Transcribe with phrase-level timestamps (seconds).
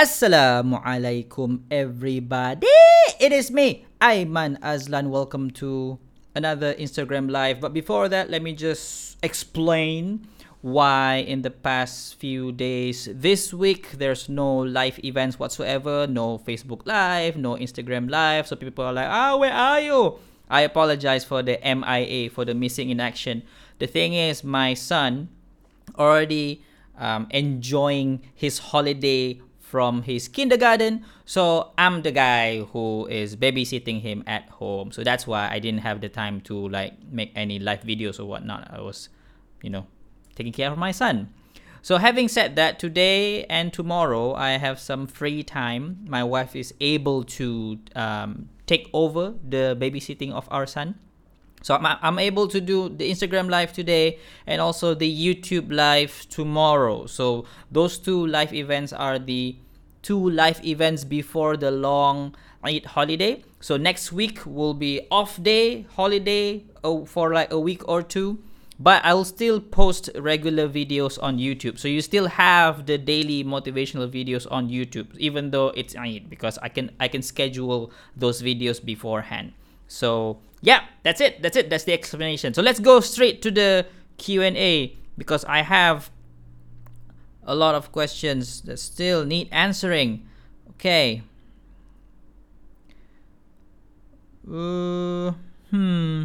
[0.00, 2.64] Assalamualaikum everybody.
[3.20, 5.12] It is me, Aiman Azlan.
[5.12, 6.00] Welcome to
[6.32, 7.60] another Instagram live.
[7.60, 10.24] But before that, let me just explain
[10.64, 16.88] why in the past few days this week there's no live events whatsoever, no Facebook
[16.88, 18.48] live, no Instagram live.
[18.48, 20.16] So people are like, "Ah, where are you?"
[20.48, 23.44] I apologize for the MIA for the missing in action.
[23.76, 25.28] The thing is my son
[26.00, 26.64] already
[26.96, 31.04] um, enjoying his holiday from his kindergarten.
[31.24, 34.90] So I'm the guy who is babysitting him at home.
[34.90, 38.24] So that's why I didn't have the time to like make any live videos or
[38.24, 38.66] whatnot.
[38.68, 39.08] I was,
[39.62, 39.86] you know,
[40.34, 41.30] taking care of my son.
[41.82, 46.04] So having said that, today and tomorrow I have some free time.
[46.04, 50.98] My wife is able to um, take over the babysitting of our son.
[51.62, 56.26] So I'm, I'm able to do the Instagram live today and also the YouTube live
[56.30, 57.06] tomorrow.
[57.06, 59.56] So those two live events are the
[60.02, 63.42] two live events before the long Eid holiday.
[63.60, 68.38] So next week will be off day, holiday oh, for like a week or two.
[68.78, 71.78] But I'll still post regular videos on YouTube.
[71.78, 76.56] So you still have the daily motivational videos on YouTube, even though it's Eid, because
[76.62, 79.52] I can I can schedule those videos beforehand.
[79.86, 81.42] So yeah, that's it.
[81.42, 81.70] That's it.
[81.70, 82.54] That's the explanation.
[82.54, 83.86] So let's go straight to the
[84.18, 86.10] Q&A because I have
[87.44, 90.26] a lot of questions that still need answering.
[90.70, 91.22] Okay.
[94.46, 95.32] Uh,
[95.70, 96.24] hmm.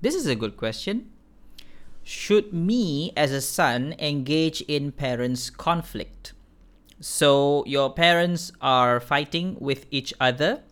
[0.00, 1.10] This is a good question.
[2.02, 6.32] Should me as a son engage in parents' conflict?
[7.02, 10.62] So your parents are fighting with each other.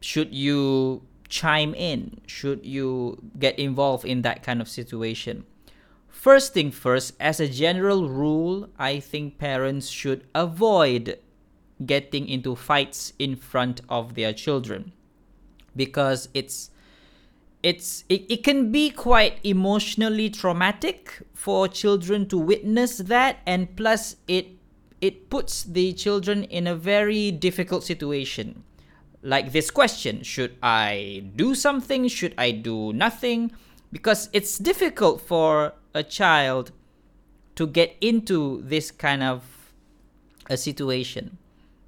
[0.00, 2.20] Should you chime in?
[2.28, 5.44] Should you get involved in that kind of situation?
[6.08, 11.18] First thing first, as a general rule, I think parents should avoid
[11.84, 14.92] getting into fights in front of their children
[15.74, 16.70] because it's
[17.62, 24.16] it's it, it can be quite emotionally traumatic for children to witness that and plus
[24.28, 24.55] it
[25.00, 28.64] it puts the children in a very difficult situation.
[29.22, 32.08] Like this question should i do something?
[32.08, 33.52] Should i do nothing?
[33.92, 36.72] Because it's difficult for a child
[37.56, 39.72] to get into this kind of
[40.48, 41.38] a situation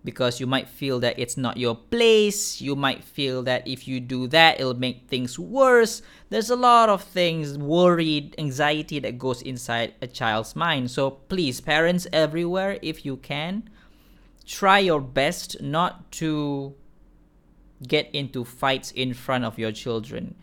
[0.09, 2.63] because you might feel that it's not your place.
[2.63, 6.01] You might feel that if you do that, it'll make things worse.
[6.31, 10.91] There's a lot of things, worried, anxiety that goes inside a child's mind.
[10.91, 13.69] So please, parents everywhere, if you can,
[14.47, 16.75] try your best not to
[17.87, 20.37] get into fights in front of your children.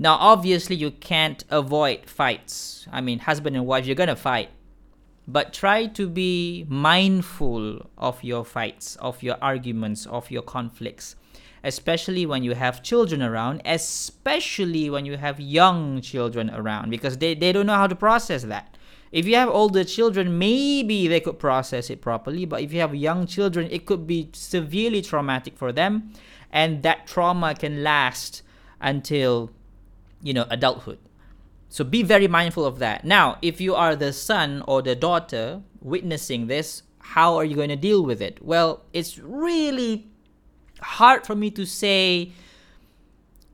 [0.00, 2.88] Now, obviously, you can't avoid fights.
[2.90, 4.48] I mean, husband and wife, you're gonna fight
[5.28, 11.16] but try to be mindful of your fights, of your arguments, of your conflicts,
[11.62, 17.34] especially when you have children around, especially when you have young children around, because they,
[17.34, 18.78] they don't know how to process that.
[19.12, 22.94] If you have older children, maybe they could process it properly, but if you have
[22.94, 26.12] young children, it could be severely traumatic for them,
[26.50, 28.42] and that trauma can last
[28.80, 29.50] until
[30.22, 30.98] you know adulthood
[31.68, 33.04] so be very mindful of that.
[33.04, 37.68] Now, if you are the son or the daughter witnessing this, how are you going
[37.68, 38.42] to deal with it?
[38.42, 40.08] Well, it's really
[40.80, 42.32] hard for me to say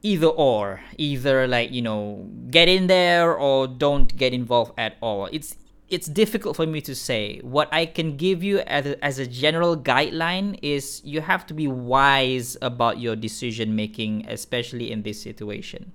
[0.03, 5.27] either or either like you know get in there or don't get involved at all
[5.33, 5.57] it's
[5.89, 9.27] it's difficult for me to say what i can give you as a, as a
[9.27, 15.21] general guideline is you have to be wise about your decision making especially in this
[15.21, 15.91] situation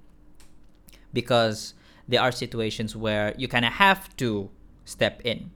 [1.13, 1.75] because
[2.09, 4.49] there are situations where you kind of have to
[4.83, 5.51] step in.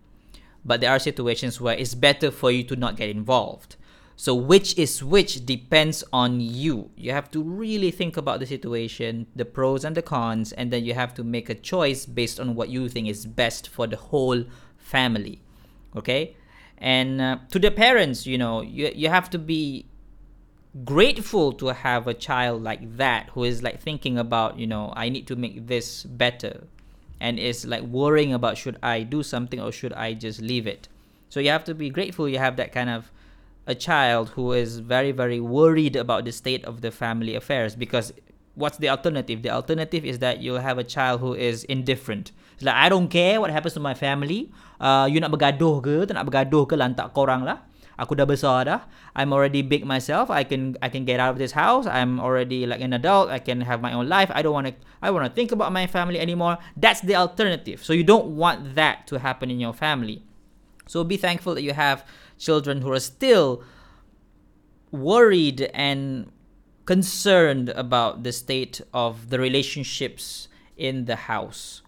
[0.64, 3.76] But there are situations where it's better for you to not get involved.
[4.16, 6.92] So, which is which depends on you.
[6.96, 10.86] You have to really think about the situation, the pros and the cons, and then
[10.86, 13.98] you have to make a choice based on what you think is best for the
[13.98, 14.46] whole
[14.78, 15.42] family.
[15.96, 16.38] Okay?
[16.78, 19.88] And uh, to the parents, you know, you, you have to be
[20.84, 25.08] grateful to have a child like that who is like thinking about you know i
[25.08, 26.66] need to make this better.
[27.22, 30.90] And is like worrying about should i do something or should i just leave it.
[31.30, 33.12] So you have to be grateful you have that kind of
[33.66, 37.78] a child who is very very worried about the state of the family affairs.
[37.78, 38.12] Because
[38.56, 39.42] what's the alternative?
[39.42, 42.34] The alternative is that you'll have a child who is indifferent.
[42.56, 44.52] It's like i don't care what happens to my family.
[44.82, 47.64] Uh, you nak bergaduh ke tak nak bergaduh ke lantak korang lah
[47.98, 48.82] Aku dah besar dah.
[49.14, 50.34] I'm already big myself.
[50.34, 51.86] I can I can get out of this house.
[51.86, 53.30] I'm already like an adult.
[53.30, 54.34] I can have my own life.
[54.34, 56.58] I don't want to I want to think about my family anymore.
[56.74, 57.86] That's the alternative.
[57.86, 60.26] So you don't want that to happen in your family.
[60.88, 62.06] So be thankful that you have
[62.38, 63.64] children who are still
[64.92, 66.32] worried and
[66.86, 71.82] concerned about the state of the relationships in the house.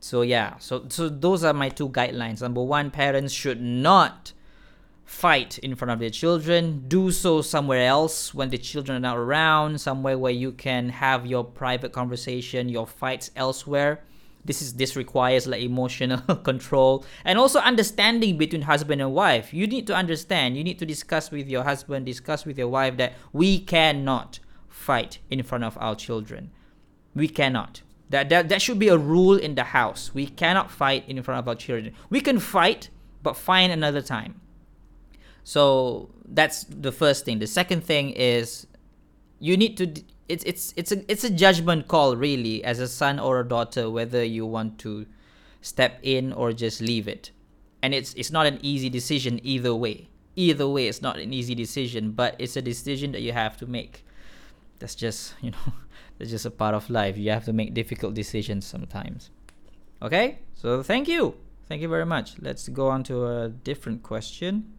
[0.00, 2.40] So yeah, so so those are my two guidelines.
[2.40, 4.32] Number one, parents should not
[5.12, 6.84] fight in front of their children.
[6.88, 11.26] Do so somewhere else when the children are not around, somewhere where you can have
[11.26, 14.00] your private conversation, your fights elsewhere.
[14.44, 16.18] This is this requires like emotional
[16.50, 19.54] control and also understanding between husband and wife.
[19.54, 22.96] You need to understand, you need to discuss with your husband, discuss with your wife
[22.96, 26.50] that we cannot fight in front of our children.
[27.14, 30.12] We cannot that, that that should be a rule in the house.
[30.14, 31.94] We cannot fight in front of our children.
[32.10, 32.90] We can fight,
[33.22, 34.41] but find another time.
[35.44, 37.38] So that's the first thing.
[37.38, 38.66] The second thing is
[39.38, 43.18] you need to it's it's it's a it's a judgment call really as a son
[43.18, 45.06] or a daughter whether you want to
[45.60, 47.30] step in or just leave it.
[47.82, 50.08] And it's it's not an easy decision either way.
[50.36, 53.66] Either way it's not an easy decision, but it's a decision that you have to
[53.66, 54.04] make.
[54.78, 55.72] That's just, you know,
[56.18, 57.16] it's just a part of life.
[57.16, 59.30] You have to make difficult decisions sometimes.
[60.00, 60.38] Okay?
[60.54, 61.34] So thank you.
[61.68, 62.34] Thank you very much.
[62.40, 64.72] Let's go on to a different question.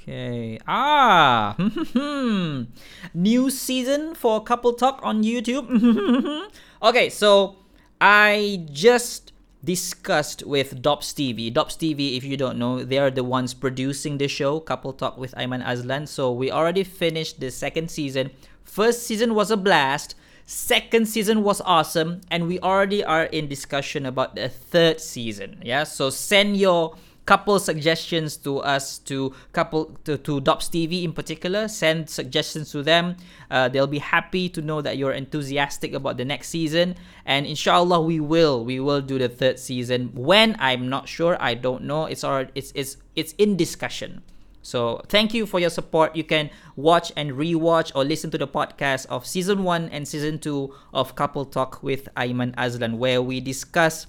[0.00, 0.58] Okay.
[0.66, 1.54] Ah,
[3.14, 5.68] new season for Couple Talk on YouTube.
[6.82, 7.56] okay, so
[8.00, 9.32] I just
[9.62, 11.52] discussed with Dops TV.
[11.52, 15.18] Dops TV, if you don't know, they are the ones producing the show Couple Talk
[15.18, 16.08] with Aiman Azlan.
[16.08, 18.30] So we already finished the second season.
[18.64, 20.14] First season was a blast.
[20.46, 25.60] Second season was awesome, and we already are in discussion about the third season.
[25.62, 26.96] Yeah, so send your
[27.26, 31.68] couple suggestions to us to couple to, to Dops TV in particular.
[31.68, 33.16] Send suggestions to them.
[33.50, 38.00] Uh, they'll be happy to know that you're enthusiastic about the next season, and inshallah
[38.00, 40.10] we will we will do the third season.
[40.14, 42.06] When I'm not sure, I don't know.
[42.06, 44.22] It's already it's it's it's in discussion.
[44.62, 46.14] So thank you for your support.
[46.14, 50.38] You can watch and rewatch or listen to the podcast of season one and season
[50.38, 54.06] two of Couple Talk with Aiman Azlan, where we discuss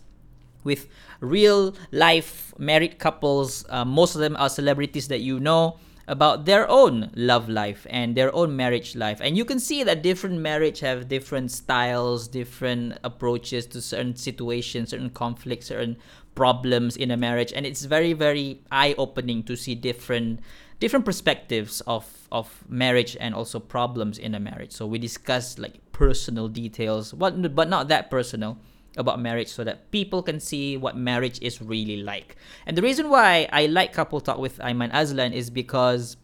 [0.64, 0.88] with
[1.20, 3.66] real life married couples.
[3.70, 5.78] Uh, most of them are celebrities that you know
[6.08, 9.22] about their own love life and their own marriage life.
[9.22, 14.90] And you can see that different marriage have different styles different approaches to certain situations
[14.90, 15.98] certain conflicts certain
[16.36, 17.54] problems in a marriage.
[17.56, 20.42] And it's very very eye opening to see different
[20.80, 24.72] different perspectives of of marriage and also problems in a marriage.
[24.72, 28.58] So we discuss like personal details but but not that personal
[28.98, 32.36] about marriage so that people can see what marriage is really like.
[32.66, 36.18] And the reason why I like Couple Talk with Aiman Azlan is because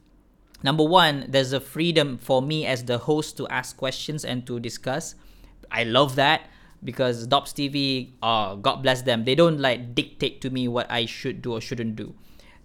[0.63, 4.59] number one, there's a freedom for me as the host to ask questions and to
[4.59, 5.15] discuss.
[5.71, 6.49] I love that
[6.83, 11.05] because Dops TV, uh, God bless them, they don't like dictate to me what I
[11.05, 12.13] should do or shouldn't do.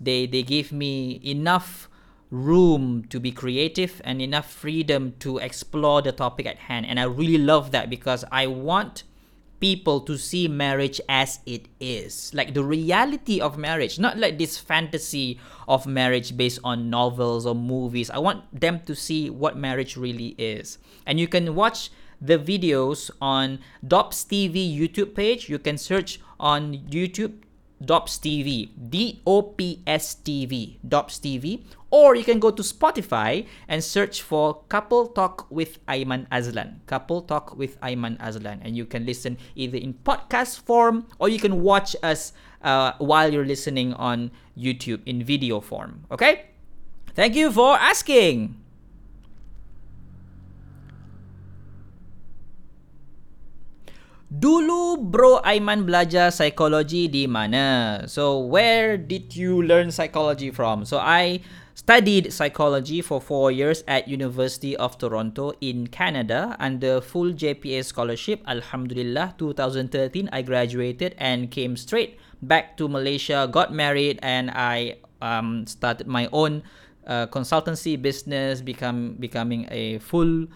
[0.01, 1.89] They they give me enough
[2.31, 7.05] room to be creative and enough freedom to explore the topic at hand and I
[7.05, 9.05] really love that because I want
[9.63, 12.35] people to see marriage as it is.
[12.35, 15.39] Like the reality of marriage not like this fantasy
[15.69, 18.11] of marriage based on novels or movies.
[18.11, 20.79] I want them to see what marriage really is.
[21.07, 25.49] And you can watch the videos on dops tv youtube page.
[25.49, 27.47] You can search on youtube
[27.83, 33.47] Dops TV, D O P S TV, Dops TV, or you can go to Spotify
[33.69, 36.81] and search for Couple Talk with Aiman Azlan.
[36.89, 41.39] Couple Talk with Aiman Azlan, and you can listen either in podcast form or you
[41.39, 42.33] can watch us
[42.65, 46.09] uh, while you're listening on YouTube in video form.
[46.11, 46.49] Okay?
[47.13, 48.57] Thank you for asking.
[54.33, 58.01] Dulu Bro Aiman belajar psychology di mana?
[58.09, 60.89] So where did you learn psychology from?
[60.89, 67.33] So I studied psychology for 4 years at University of Toronto in Canada under full
[67.33, 68.43] JPA scholarship.
[68.47, 75.67] Alhamdulillah 2013 I graduated and came straight back to Malaysia, got married and I um,
[75.67, 76.63] started my own
[77.07, 80.47] uh, consultancy business become becoming a full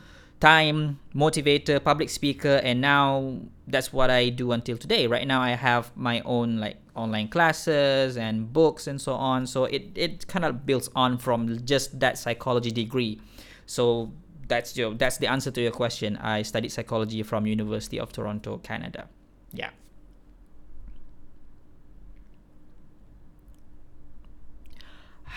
[0.40, 3.38] time motivator public speaker and now
[3.68, 5.06] that's what i do until today.
[5.06, 9.46] Right now i have my own like online classes and books and so on.
[9.46, 13.20] So it, it kind of builds on from just that psychology degree.
[13.66, 14.12] So
[14.48, 16.16] that's your that's the answer to your question.
[16.18, 19.08] I studied psychology from university of toronto canada.
[19.52, 19.70] Yeah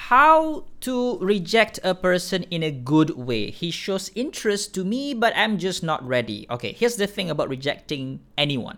[0.08, 3.52] how to reject a person in a good way.
[3.52, 6.48] He shows interest to me, but I'm just not ready.
[6.50, 8.78] Okay, here's the thing about rejecting anyone.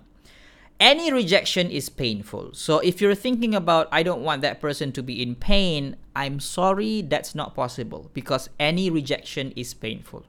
[0.80, 2.54] Any rejection is painful.
[2.54, 6.40] So if you're thinking about, I don't want that person to be in pain, I'm
[6.40, 10.26] sorry, that's not possible because any rejection is painful.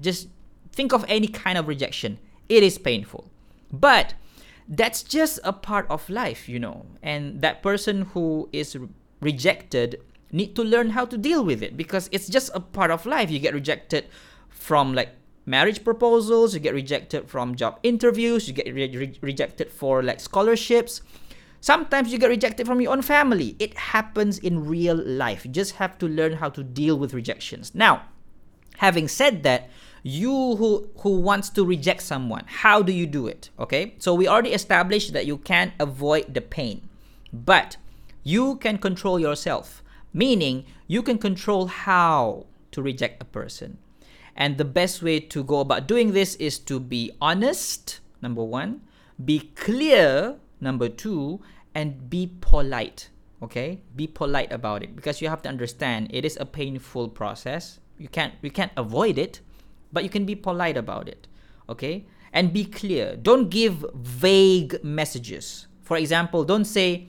[0.00, 0.28] Just
[0.72, 2.18] think of any kind of rejection,
[2.48, 3.30] it is painful.
[3.70, 4.14] But
[4.66, 6.86] that's just a part of life, you know.
[7.02, 8.78] And that person who is
[9.20, 10.00] rejected
[10.32, 13.30] need to learn how to deal with it because it's just a part of life.
[13.30, 14.06] You get rejected
[14.48, 15.10] from like
[15.46, 20.20] marriage proposals, you get rejected from job interviews, you get re- re- rejected for like
[20.20, 21.00] scholarships.
[21.60, 23.56] Sometimes you get rejected from your own family.
[23.58, 25.44] It happens in real life.
[25.44, 27.74] You just have to learn how to deal with rejections.
[27.74, 28.02] Now,
[28.76, 29.70] having said that,
[30.02, 33.50] you who who wants to reject someone, how do you do it?
[33.58, 33.94] Okay?
[33.98, 36.88] So we already established that you can't avoid the pain.
[37.32, 37.76] But
[38.26, 43.78] you can control yourself, meaning you can control how to reject a person.
[44.34, 48.80] And the best way to go about doing this is to be honest, number one,
[49.24, 51.40] be clear, number two,
[51.72, 53.10] and be polite.
[53.44, 53.78] Okay?
[53.94, 57.78] Be polite about it because you have to understand it is a painful process.
[57.96, 59.38] You can't you can't avoid it,
[59.92, 61.28] but you can be polite about it.
[61.68, 62.06] Okay?
[62.32, 63.14] And be clear.
[63.14, 65.68] Don't give vague messages.
[65.82, 67.06] For example, don't say,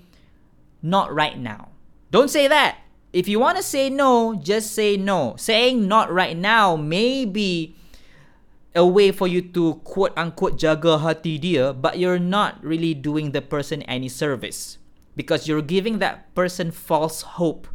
[0.90, 1.70] not right now.
[2.12, 2.80] Don't say that.
[3.12, 5.36] If you want to say no, just say no.
[5.38, 7.76] Saying not right now may be
[8.76, 13.32] a way for you to quote unquote jaga hati dia, but you're not really doing
[13.32, 14.78] the person any service
[15.16, 17.68] because you're giving that person false hope.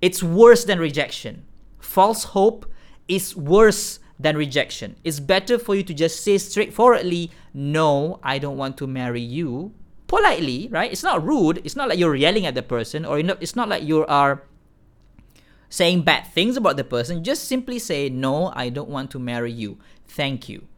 [0.00, 1.44] It's worse than rejection.
[1.80, 2.66] False hope
[3.08, 4.96] is worse than rejection.
[5.02, 9.72] It's better for you to just say straightforwardly, no, I don't want to marry you
[10.14, 10.92] politely, right?
[10.92, 11.60] It's not rude.
[11.64, 14.06] It's not like you're yelling at the person or you know, it's not like you
[14.06, 14.42] are
[15.68, 17.24] saying bad things about the person.
[17.24, 19.78] Just simply say, No, I don't want to marry you.
[20.06, 20.68] Thank you.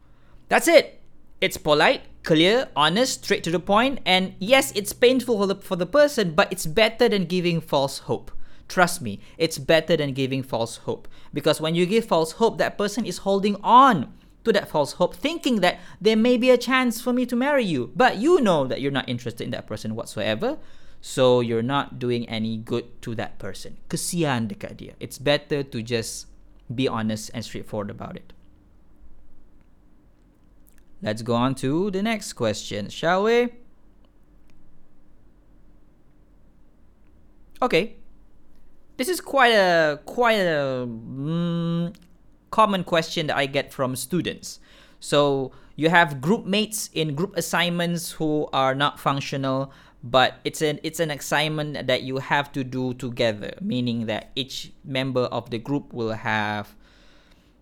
[0.49, 1.01] That's it.
[1.39, 5.75] It's polite, clear, honest, straight to the point, and yes, it's painful for the, for
[5.75, 8.31] the person, but it's better than giving false hope.
[8.67, 11.07] Trust me, it's better than giving false hope.
[11.31, 14.11] Because when you give false hope, that person is holding on
[14.47, 17.63] to that false hope, thinking that there may be a chance for me to marry
[17.63, 17.91] you.
[17.95, 20.57] But you know that you're not interested in that person whatsoever.
[20.99, 23.77] So you're not doing any good to that person.
[23.89, 24.93] Kesian dekat dia.
[24.99, 26.25] It's better to just
[26.73, 28.33] be honest and straightforward about it.
[31.01, 33.53] Let's go on to the next question, shall we?
[37.61, 37.95] Okay.
[38.97, 41.93] This is quite a quite a mm,
[42.51, 44.59] common question that I get from students.
[44.99, 49.71] So you have group mates in group assignments who are not functional,
[50.03, 54.71] but it's an it's an assignment that you have to do together, meaning that each
[54.83, 56.75] member of the group will have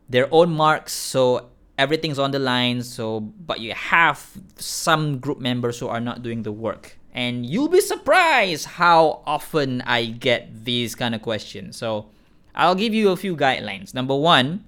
[0.10, 0.94] their own marks.
[0.94, 2.84] So everything's on the line.
[2.84, 6.98] So but you have some group members who are not doing the work.
[7.14, 11.78] And you'll be surprised how often I get these kind of questions.
[11.78, 12.08] So
[12.54, 13.94] I'll give you a few guidelines.
[13.94, 14.66] Number one,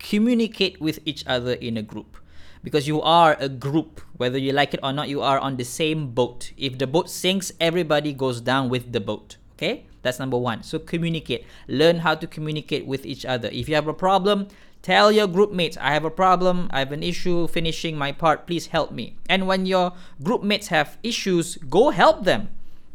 [0.00, 2.16] communicate with each other in a group.
[2.64, 5.64] Because you are a group whether you like it or not you are on the
[5.64, 6.50] same boat.
[6.58, 9.84] If the boat sinks everybody goes down with the boat okay?
[10.02, 10.62] That's number one.
[10.62, 11.44] So communicate.
[11.68, 13.48] Learn how to communicate with each other.
[13.52, 14.48] If you have a problem
[14.82, 18.46] tell your group mates i have a problem i have an issue finishing my part
[18.46, 19.14] please help me.
[19.28, 19.92] And when your
[20.22, 22.48] group mates have issues go help them.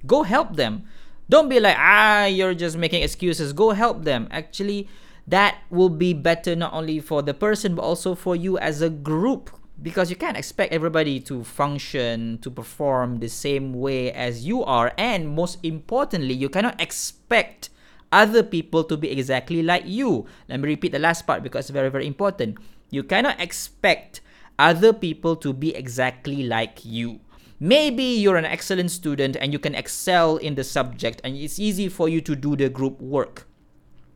[0.07, 0.83] Go help them.
[1.29, 3.53] Don't be like ah you're just making excuses.
[3.53, 4.27] Go help them.
[4.31, 4.87] Actually
[5.27, 8.89] that will be better not only for the person but also for you as a
[8.89, 9.49] group.
[9.81, 14.93] Because you can't expect everybody to function to perform the same way as you are.
[14.97, 17.69] And most importantly you cannot expect
[18.11, 20.27] other people to be exactly like you.
[20.47, 22.57] Let me repeat the last part because it's very very important.
[22.89, 24.21] You cannot expect
[24.57, 27.19] other people to be exactly like you.
[27.59, 31.89] Maybe you're an excellent student and you can excel in the subject and it's easy
[31.89, 33.47] for you to do the group work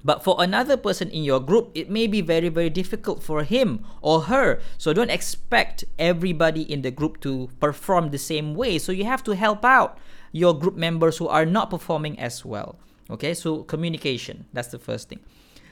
[0.04, 3.86] but for another person in your group, it may be very, very difficult for him
[4.02, 4.60] or her.
[4.78, 8.78] So don't expect everybody in the group to perform the same way.
[8.80, 9.98] So you have to help out
[10.32, 12.78] your group members who are not performing as well.
[13.10, 15.20] Okay, so communication, that's the first thing.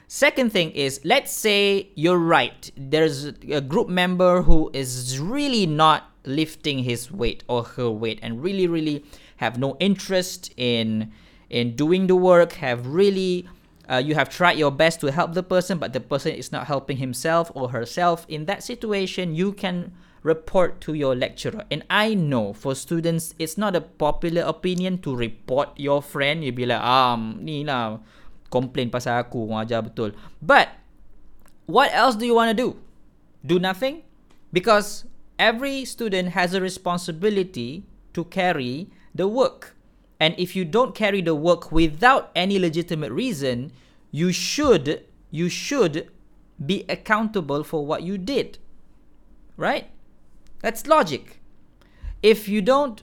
[0.08, 2.70] Second thing is, let's say you're right.
[2.76, 8.42] There's a group member who is really not lifting his weight or her weight and
[8.42, 9.04] really, really
[9.36, 11.12] have no interest in
[11.50, 13.48] in doing the work, have really
[13.88, 16.66] uh, you have tried your best to help the person, but the person is not
[16.66, 18.26] helping himself or herself.
[18.28, 19.92] In that situation, you can
[20.22, 21.64] report to your lecturer.
[21.70, 26.44] And I know for students, it's not a popular opinion to report your friend.
[26.44, 27.98] You be like, ah, ni lah,
[28.52, 30.12] complain pasal aku, ajar betul.
[30.44, 30.68] But,
[31.64, 32.76] what else do you want to do?
[33.40, 34.04] Do nothing?
[34.52, 39.77] Because every student has a responsibility to carry the work.
[40.20, 43.72] And if you don't carry the work without any legitimate reason,
[44.10, 46.10] you should you should
[46.64, 48.58] be accountable for what you did.
[49.56, 49.90] Right?
[50.60, 51.40] That's logic.
[52.22, 53.02] If you don't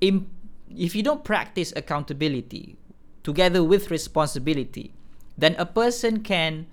[0.00, 2.76] if you don't practice accountability
[3.22, 4.92] together with responsibility,
[5.38, 6.66] then a person can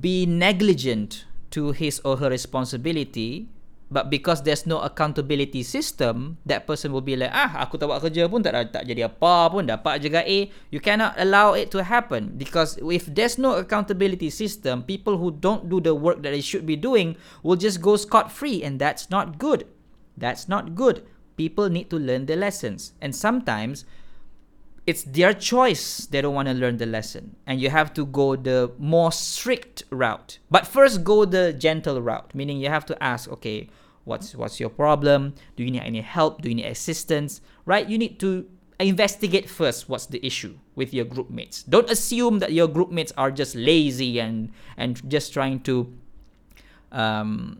[0.00, 3.48] be negligent to his or her responsibility
[3.86, 8.02] but because there's no accountability system that person will be like ah aku tak buat
[8.02, 10.50] kerja pun tak tak jadi apa pun dapat juga A.
[10.74, 15.70] You cannot allow it to happen because if there's no accountability system people who don't
[15.70, 17.14] do the work that they should be doing
[17.46, 19.70] will just go scot free and that's not good.
[20.16, 21.04] That's not good.
[21.36, 22.96] People need to learn the lessons.
[23.04, 23.84] And sometimes
[24.86, 26.06] it's their choice.
[26.06, 27.36] They don't want to learn the lesson.
[27.46, 30.38] And you have to go the more strict route.
[30.50, 32.34] But first go the gentle route.
[32.34, 33.68] Meaning you have to ask okay
[34.04, 35.34] what's what's your problem?
[35.56, 36.40] Do you need any help?
[36.40, 37.42] Do you need assistance?
[37.66, 37.86] Right?
[37.86, 38.46] You need to
[38.78, 41.64] investigate first what's the issue with your group mates.
[41.64, 45.90] Don't assume that your group mates are just lazy and and just trying to
[46.92, 47.58] um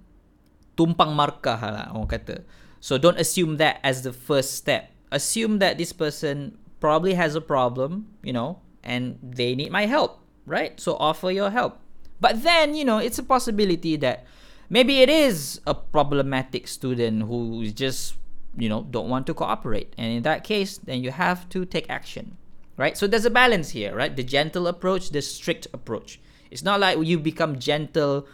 [0.79, 2.47] tumpang markah lah orang kata.
[2.79, 4.95] So don't assume that as the first step.
[5.11, 10.21] Assume that this person probably has a problem, you know, and they need my help,
[10.47, 10.79] right?
[10.81, 11.81] So offer your help.
[12.21, 14.25] But then, you know, it's a possibility that
[14.71, 18.15] maybe it is a problematic student who just,
[18.57, 19.95] you know, don't want to cooperate.
[19.99, 22.37] And in that case, then you have to take action,
[22.77, 22.97] right?
[22.97, 24.15] So there's a balance here, right?
[24.15, 26.21] The gentle approach, the strict approach.
[26.51, 28.27] It's not like you become gentle,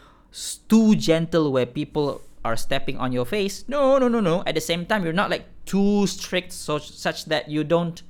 [0.69, 3.65] too gentle, where people are stepping on your face.
[3.69, 4.43] No, no, no, no.
[4.47, 8.03] At the same time, you're not like too strict, so, such that you don't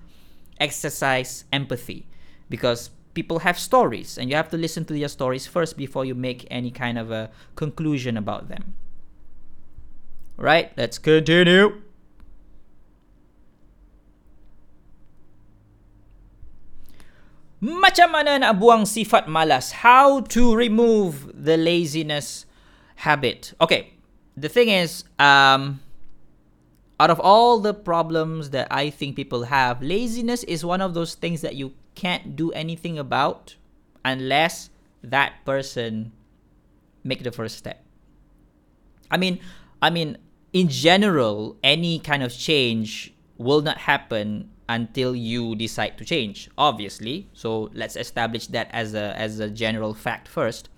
[0.59, 2.07] exercise empathy
[2.49, 6.15] because people have stories and you have to listen to their stories first before you
[6.15, 8.75] make any kind of a conclusion about them.
[10.37, 11.83] Right, let's continue.
[17.63, 19.87] Macam mana nak buang sifat malas?
[19.87, 22.43] How to remove the laziness
[23.07, 23.55] habit?
[23.63, 23.95] Okay,
[24.35, 25.79] the thing is, um,
[27.01, 31.15] out of all the problems that I think people have, laziness is one of those
[31.15, 33.57] things that you can't do anything about
[34.05, 34.71] unless
[35.03, 36.13] that person
[37.05, 37.85] make the first step.
[39.11, 39.41] I mean,
[39.81, 40.19] I mean,
[40.53, 47.29] in general, any kind of change will not happen until you decide to change obviously
[47.33, 50.69] so let's establish that as a as a general fact first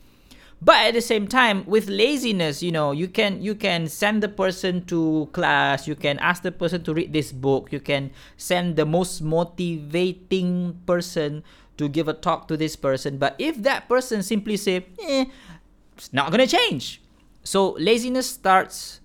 [0.65, 4.29] but at the same time with laziness you know you can you can send the
[4.29, 8.77] person to class you can ask the person to read this book you can send
[8.77, 11.45] the most motivating person
[11.77, 13.19] to give a talk to this person.
[13.19, 15.27] But if that person simply say eh,
[15.97, 17.01] it's not gonna change.
[17.43, 19.01] So laziness starts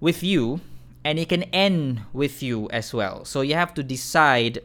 [0.00, 0.60] with you
[1.04, 3.24] and it can end with you as well.
[3.24, 4.60] So you have to decide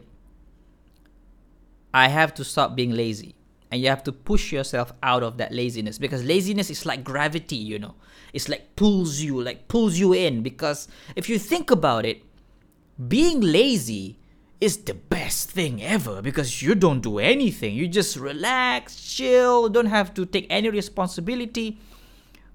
[1.96, 3.36] i have to stop being lazy
[3.70, 7.56] and you have to push yourself out of that laziness because laziness is like gravity
[7.56, 7.94] you know.
[8.32, 12.22] It's like pulls you like pulls you in because if you think about it
[13.08, 14.18] being lazy
[14.60, 17.74] is the best thing ever because you don't do anything.
[17.74, 21.78] You just relax chill don't have to take any responsibility.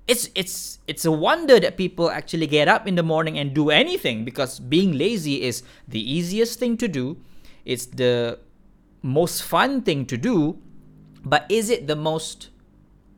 [0.07, 3.69] It's it's it's a wonder that people actually get up in the morning and do
[3.69, 7.17] anything because being lazy is the easiest thing to do.
[7.63, 8.39] It's the
[9.03, 10.57] most fun thing to do
[11.23, 12.49] but is it the most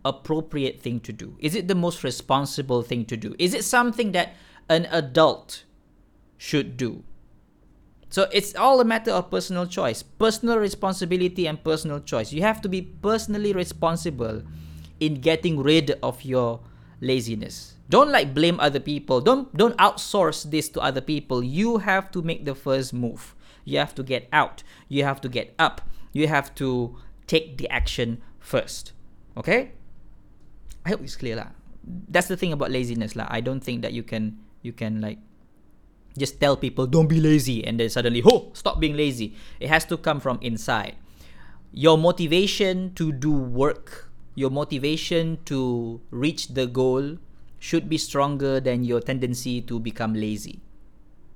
[0.03, 1.35] appropriate thing to do?
[1.39, 3.35] Is it the most responsible thing to do?
[3.37, 4.33] Is it something that
[4.69, 5.63] an adult
[6.37, 7.03] should do?
[8.09, 12.33] So it's all a matter of personal choice, personal responsibility, and personal choice.
[12.33, 14.43] You have to be personally responsible
[14.99, 16.59] in getting rid of your
[16.99, 17.75] laziness.
[17.89, 19.21] Don't like blame other people.
[19.21, 21.43] Don't don't outsource this to other people.
[21.43, 23.35] You have to make the first move.
[23.63, 24.63] You have to get out.
[24.87, 25.81] You have to get up.
[26.11, 26.95] You have to
[27.27, 28.93] take the action first.
[29.37, 29.71] Okay?
[30.85, 31.53] I hope it's clear lah.
[31.83, 33.27] That's the thing about laziness lah.
[33.29, 35.17] I don't think that you can you can like
[36.17, 39.33] just tell people don't be lazy and then suddenly oh stop being lazy.
[39.59, 40.97] It has to come from inside.
[41.71, 47.17] Your motivation to do work, your motivation to reach the goal
[47.61, 50.59] should be stronger than your tendency to become lazy.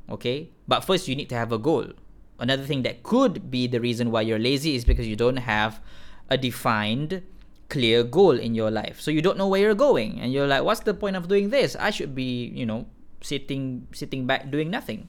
[0.10, 0.50] Okay?
[0.68, 1.96] But first you need to have a goal
[2.40, 5.82] another thing that could be the reason why you're lazy is because you don't have
[6.30, 7.24] a defined
[7.70, 9.00] clear goal in your life.
[9.02, 11.50] So you don't know where you're going and you're like what's the point of doing
[11.50, 11.76] this?
[11.76, 12.88] I should be, you know,
[13.22, 15.08] sitting sitting back doing nothing.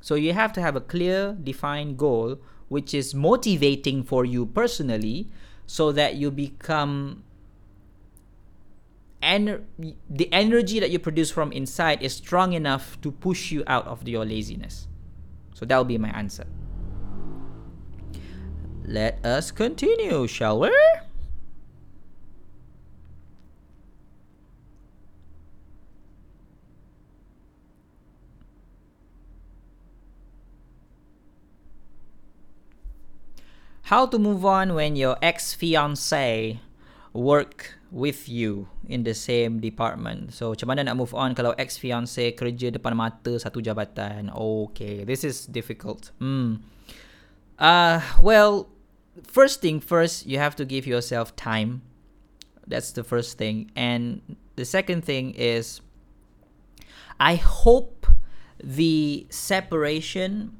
[0.00, 5.28] So you have to have a clear defined goal which is motivating for you personally
[5.66, 7.22] so that you become
[9.20, 9.64] and
[10.10, 14.08] the energy that you produce from inside is strong enough to push you out of
[14.08, 14.88] your laziness.
[15.54, 16.44] So that will be my answer.
[18.82, 20.74] Let us continue, shall we?
[33.86, 36.58] How to move on when your ex-fiance
[37.12, 40.32] work with you in the same department.
[40.32, 44.32] So macam mana nak move on kalau ex-fiance kerja depan mata satu jabatan?
[44.32, 46.10] Okay, this is difficult.
[46.18, 46.64] Hmm.
[47.58, 48.68] Uh, well,
[49.22, 51.82] first thing first, you have to give yourself time.
[52.66, 53.70] That's the first thing.
[53.76, 55.80] And the second thing is
[57.20, 58.06] I hope
[58.62, 60.56] the separation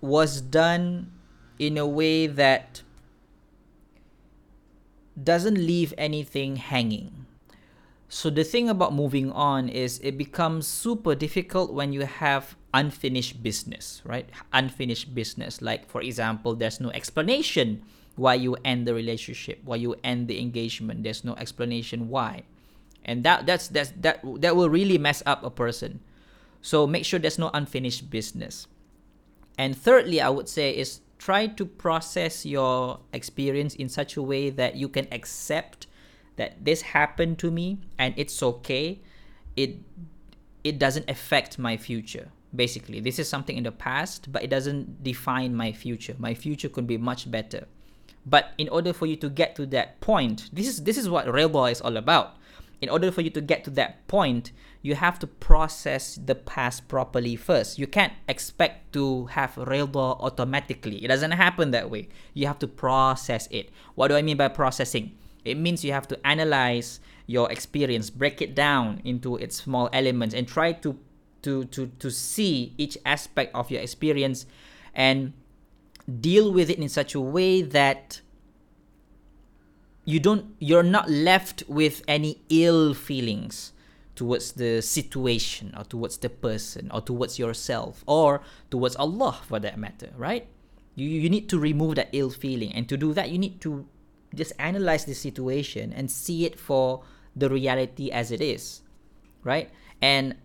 [0.00, 1.12] was done
[1.58, 2.82] in a way that
[5.22, 7.26] doesn't leave anything hanging.
[8.08, 13.42] So the thing about moving on is it becomes super difficult when you have unfinished
[13.42, 14.28] business, right?
[14.52, 15.60] Unfinished business.
[15.60, 17.82] Like for example, there's no explanation
[18.16, 21.04] why you end the relationship, why you end the engagement.
[21.04, 22.44] There's no explanation why.
[23.04, 26.00] And that that's that's that that will really mess up a person.
[26.62, 28.66] So make sure there's no unfinished business.
[29.56, 34.50] And thirdly, I would say is try to process your experience in such a way
[34.50, 35.86] that you can accept
[36.38, 39.00] that this happened to me and it's okay
[39.56, 39.76] it
[40.64, 45.04] it doesn't affect my future basically this is something in the past but it doesn't
[45.04, 47.66] define my future my future could be much better
[48.24, 51.26] but in order for you to get to that point this is this is what
[51.26, 52.38] Redha is all about
[52.80, 56.86] in order for you to get to that point, you have to process the past
[56.86, 57.78] properly first.
[57.78, 61.04] You can't expect to have redha automatically.
[61.04, 62.08] It doesn't happen that way.
[62.34, 63.70] You have to process it.
[63.96, 65.16] What do I mean by processing?
[65.48, 70.34] It means you have to analyze your experience, break it down into its small elements,
[70.34, 70.98] and try to
[71.42, 74.46] to to to see each aspect of your experience
[74.94, 75.32] and
[76.20, 78.20] deal with it in such a way that
[80.04, 83.72] you don't you're not left with any ill feelings
[84.16, 89.78] towards the situation or towards the person or towards yourself or towards Allah for that
[89.78, 90.48] matter, right?
[90.96, 93.86] You you need to remove that ill feeling and to do that you need to
[94.34, 97.02] just analyze the situation and see it for
[97.36, 98.82] the reality as it is,
[99.44, 99.70] right?
[100.02, 100.36] And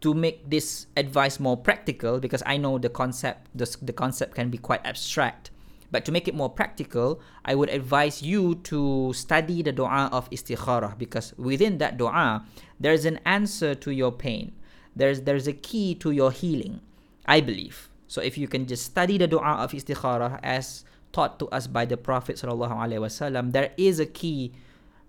[0.00, 4.48] to make this advice more practical because I know the concept the, the concept can
[4.48, 5.50] be quite abstract
[5.90, 10.30] but to make it more practical, I would advise you to study the dua of
[10.30, 12.46] istikharah because within that dua,
[12.78, 14.52] there's an answer to your pain.
[14.94, 16.80] There's there's a key to your healing,
[17.26, 17.90] I believe.
[18.06, 21.84] So if you can just study the dua of istikharah as taught to us by
[21.84, 24.52] the Prophet wasallam, there is a key,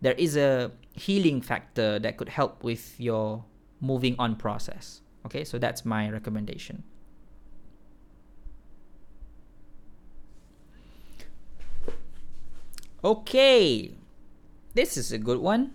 [0.02, 3.46] there is a healing factor that could help with your
[3.80, 5.02] moving on process.
[5.26, 6.84] Okay, so that's my recommendation.
[13.04, 13.98] Okay.
[14.74, 15.74] This is a good one.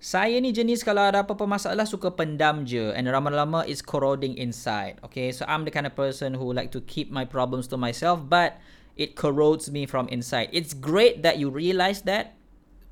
[0.00, 4.96] Saya ni jenis kalau ada apa-apa masalah suka pendam je and lama-lama corroding inside.
[5.04, 8.24] Okay, so I'm the kind of person who like to keep my problems to myself
[8.24, 8.56] but
[9.00, 10.52] it corrodes me from inside.
[10.52, 12.36] It's great that you realize that.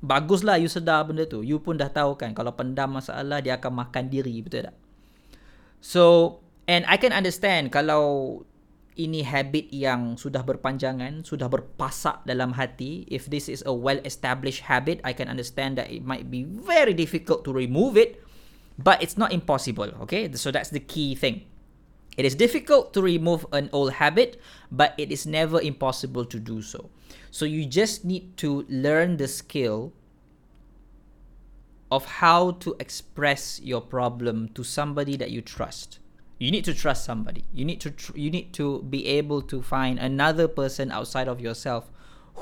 [0.01, 1.45] Baguslah you sedar benda tu.
[1.45, 4.75] You pun dah tahu kan kalau pendam masalah dia akan makan diri, betul tak?
[5.85, 6.03] So,
[6.65, 8.41] and I can understand kalau
[8.99, 14.99] ini habit yang sudah berpanjangan, sudah berpasak dalam hati, if this is a well-established habit,
[15.07, 18.19] I can understand that it might be very difficult to remove it,
[18.75, 20.27] but it's not impossible, okay?
[20.35, 21.47] So that's the key thing.
[22.19, 26.61] It is difficult to remove an old habit, but it is never impossible to do
[26.61, 26.89] so.
[27.31, 29.93] So you just need to learn the skill
[31.89, 35.99] of how to express your problem to somebody that you trust.
[36.39, 37.45] You need to trust somebody.
[37.53, 41.39] You need to tr- you need to be able to find another person outside of
[41.39, 41.89] yourself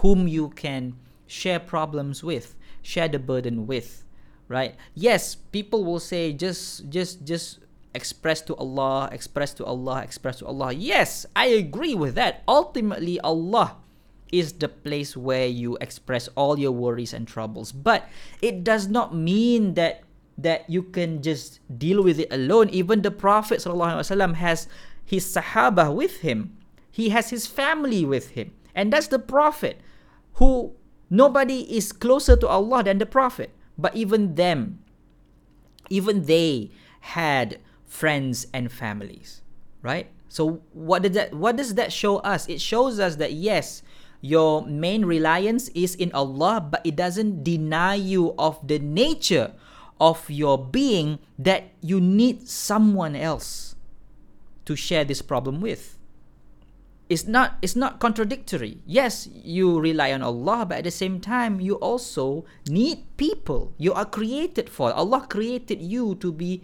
[0.02, 0.96] whom you can
[1.28, 4.04] share problems with share the burden with
[4.48, 4.76] right?
[4.96, 7.60] Yes people will say just just just
[7.97, 13.17] express to Allah express to Allah express to Allah yes i agree with that ultimately
[13.25, 13.81] Allah
[14.29, 18.05] is the place where you express all your worries and troubles but
[18.45, 20.05] it does not mean that
[20.38, 22.69] that you can just deal with it alone.
[22.69, 24.69] Even the Prophet ﷺ has
[25.01, 26.53] his Sahaba with him.
[26.93, 28.53] He has his family with him.
[28.77, 29.81] And that's the Prophet
[30.38, 30.77] who
[31.10, 33.51] Nobody is closer to Allah than the Prophet.
[33.77, 34.83] But even them,
[35.89, 36.71] even they
[37.15, 39.41] had friends and families,
[39.82, 40.08] right?
[40.30, 42.47] So what did that what does that show us?
[42.47, 43.82] It shows us that yes,
[44.21, 49.54] your main reliance is in Allah, but it doesn't deny you of the nature
[50.00, 53.76] of your being that you need someone else
[54.65, 55.97] to share this problem with
[57.10, 61.60] it's not it's not contradictory yes you rely on allah but at the same time
[61.60, 66.62] you also need people you are created for allah created you to be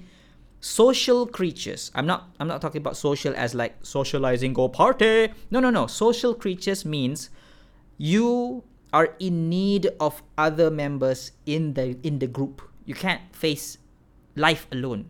[0.63, 5.59] social creatures i'm not i'm not talking about social as like socializing go party no
[5.59, 7.29] no no social creatures means
[7.97, 13.77] you are in need of other members in the in the group you can't face
[14.35, 15.03] life alone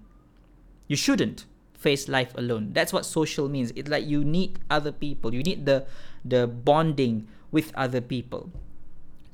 [0.88, 1.46] you shouldn't
[1.84, 2.72] face life alone.
[2.72, 3.76] That's what social means.
[3.76, 5.36] It's like you need other people.
[5.36, 5.86] You need the
[6.24, 8.50] the bonding with other people.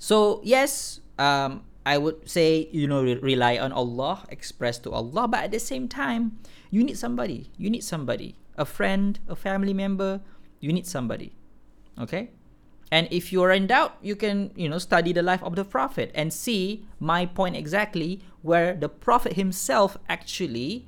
[0.01, 5.27] So yes, um, I would say you know re- rely on Allah, express to Allah,
[5.27, 6.39] but at the same time,
[6.69, 7.51] you need somebody.
[7.57, 10.21] You need somebody, a friend, a family member.
[10.59, 11.33] You need somebody.
[11.97, 12.31] Okay.
[12.91, 15.63] And if you are in doubt, you can, you know, study the life of the
[15.63, 20.87] Prophet and see my point exactly where the Prophet himself actually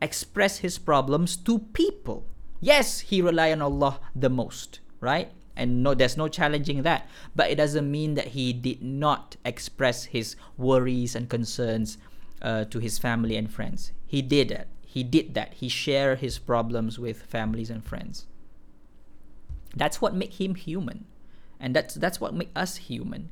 [0.00, 2.24] express his problems to people.
[2.60, 5.30] Yes, he rely on Allah the most, right?
[5.56, 7.08] And no, there's no challenging that.
[7.36, 11.98] But it doesn't mean that he did not express his worries and concerns
[12.40, 13.92] uh, to his family and friends.
[14.06, 14.68] He did that.
[14.86, 15.54] He did that.
[15.54, 18.26] He shared his problems with families and friends.
[19.74, 21.06] That's what make him human,
[21.58, 23.30] and that's that's what make us human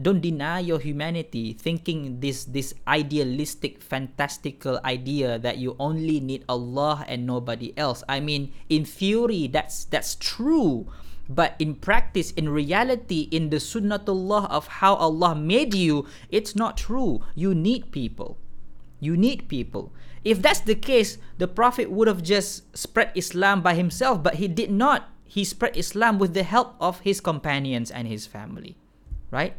[0.00, 7.04] don't deny your humanity thinking this this idealistic fantastical idea that you only need Allah
[7.08, 10.88] and nobody else i mean in theory that's that's true
[11.28, 16.76] but in practice in reality in the sunnatullah of how Allah made you it's not
[16.76, 18.38] true you need people
[19.00, 19.92] you need people
[20.24, 24.46] if that's the case the prophet would have just spread islam by himself but he
[24.48, 28.76] did not he spread islam with the help of his companions and his family
[29.30, 29.54] right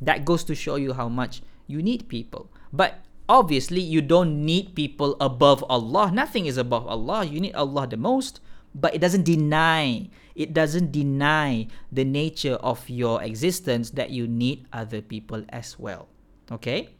[0.00, 2.50] that goes to show you how much you need people.
[2.72, 6.10] But obviously, you don't need people above Allah.
[6.12, 7.24] Nothing is above Allah.
[7.24, 8.40] You need Allah the most,
[8.74, 14.68] but it doesn't deny it doesn't deny the nature of your existence that you need
[14.70, 16.12] other people as well.
[16.52, 16.92] Okay?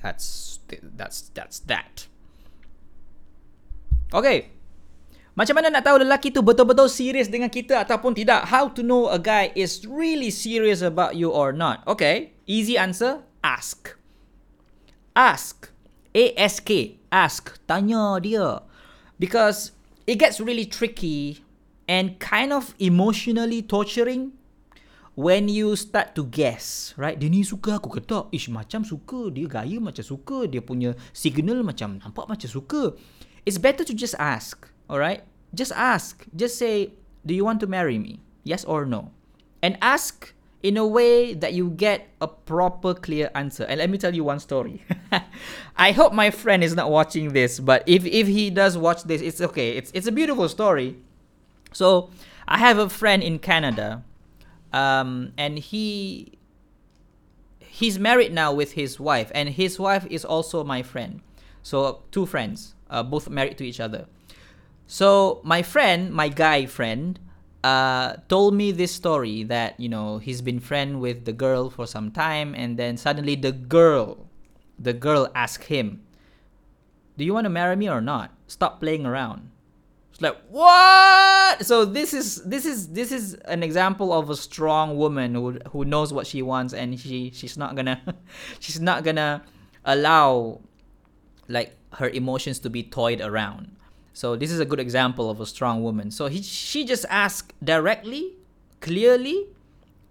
[0.00, 0.62] That's
[0.94, 2.06] that's that's that.
[4.14, 4.54] Okay.
[5.34, 8.50] Macam mana nak tahu lelaki tu betul-betul serius dengan kita ataupun tidak?
[8.50, 11.86] How to know a guy is really serious about you or not?
[11.86, 13.94] Okay, easy answer, ask.
[15.14, 15.70] Ask.
[16.10, 16.98] A-S-K.
[17.14, 17.58] Ask.
[17.70, 18.66] Tanya dia.
[19.18, 19.70] Because
[20.10, 21.42] it gets really tricky
[21.88, 24.36] and kind of emotionally torturing
[25.18, 27.18] when you start to guess, right?
[27.18, 31.66] Dia ni suka aku kata, ish macam suka, dia gaya macam suka, dia punya signal
[31.66, 32.94] macam nampak macam suka.
[33.42, 34.68] It's better to just ask.
[34.86, 35.26] Alright?
[35.50, 36.22] Just ask.
[36.36, 36.94] Just say,
[37.26, 38.20] Do you want to marry me?
[38.44, 39.10] Yes or no?
[39.62, 43.64] And ask in a way that you get a proper, clear answer.
[43.64, 44.82] And let me tell you one story.
[45.76, 49.20] I hope my friend is not watching this, but if, if he does watch this,
[49.20, 49.76] it's okay.
[49.76, 50.96] It's, it's a beautiful story.
[51.72, 52.10] So,
[52.46, 54.02] I have a friend in Canada,
[54.72, 56.38] um, and he
[57.60, 61.20] he's married now with his wife, and his wife is also my friend.
[61.62, 64.06] So, two friends, uh, both married to each other.
[64.88, 67.20] So my friend, my guy friend,
[67.62, 71.86] uh, told me this story that you know he's been friend with the girl for
[71.86, 74.26] some time, and then suddenly the girl,
[74.78, 76.00] the girl asked him,
[77.18, 78.32] "Do you want to marry me or not?
[78.46, 79.50] Stop playing around."
[80.18, 81.64] It's like what?
[81.64, 85.84] So this is this is this is an example of a strong woman who who
[85.84, 88.02] knows what she wants, and she she's not gonna
[88.58, 89.44] she's not gonna
[89.84, 90.60] allow
[91.46, 93.76] like her emotions to be toyed around.
[94.12, 96.10] So this is a good example of a strong woman.
[96.10, 98.34] So he, she just asked directly,
[98.80, 99.46] clearly,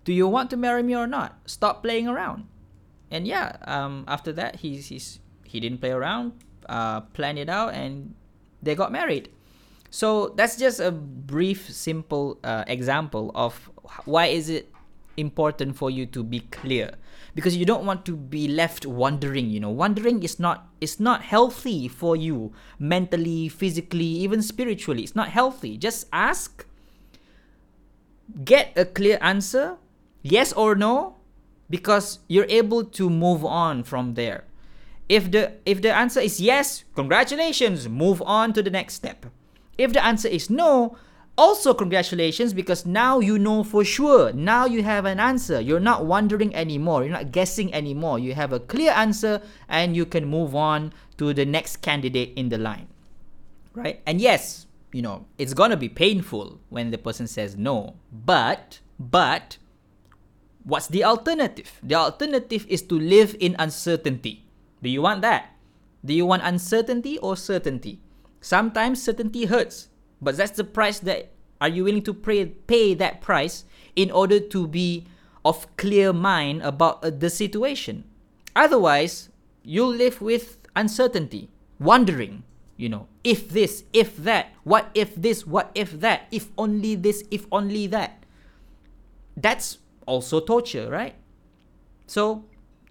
[0.05, 1.35] "Do you want to marry me or not?
[1.47, 2.47] Stop playing around."
[3.11, 6.31] And yeah, um, after that, he's, he's he didn't play around,
[6.69, 8.15] uh, planned it out, and
[8.63, 9.27] they got married.
[9.97, 13.57] So that's just a brief, simple uh, example of
[14.05, 14.69] why is it
[15.17, 16.93] important for you to be clear?
[17.33, 19.71] Because you don't want to be left wondering you know.
[19.71, 25.01] Wondering is not is not healthy for you mentally physically even spiritually.
[25.01, 25.77] It's not healthy.
[25.77, 26.67] Just ask
[28.45, 29.77] get a clear answer
[30.21, 31.15] yes or no
[31.71, 34.43] because you're able to move on from there.
[35.09, 39.25] If the if the answer is yes congratulations move on to the next step
[39.77, 40.97] if the answer is no
[41.37, 44.33] Also, congratulations because now you know for sure.
[44.33, 45.61] Now you have an answer.
[45.61, 47.03] You're not wondering anymore.
[47.05, 48.17] You're not guessing anymore.
[48.17, 52.49] You have a clear answer and you can move on to the next candidate in
[52.49, 52.87] the line.
[53.75, 54.01] Right?
[54.07, 57.93] And yes, you know, it's going to be painful when the person says no.
[58.11, 59.61] But, but,
[60.63, 61.77] what's the alternative?
[61.83, 64.43] The alternative is to live in uncertainty.
[64.81, 65.53] Do you want that?
[66.03, 68.01] Do you want uncertainty or certainty?
[68.41, 69.89] Sometimes certainty hurts,
[70.21, 74.39] but that's the price that are you willing to pay, pay that price in order
[74.39, 75.07] to be
[75.43, 78.03] of clear mind about uh, the situation.
[78.55, 79.29] Otherwise,
[79.63, 82.43] you'll live with uncertainty, wondering,
[82.75, 87.23] you know, if this, if that, what if this, what if that, if only this,
[87.31, 88.23] if only that.
[89.35, 91.15] That's also torture, right?
[92.05, 92.45] So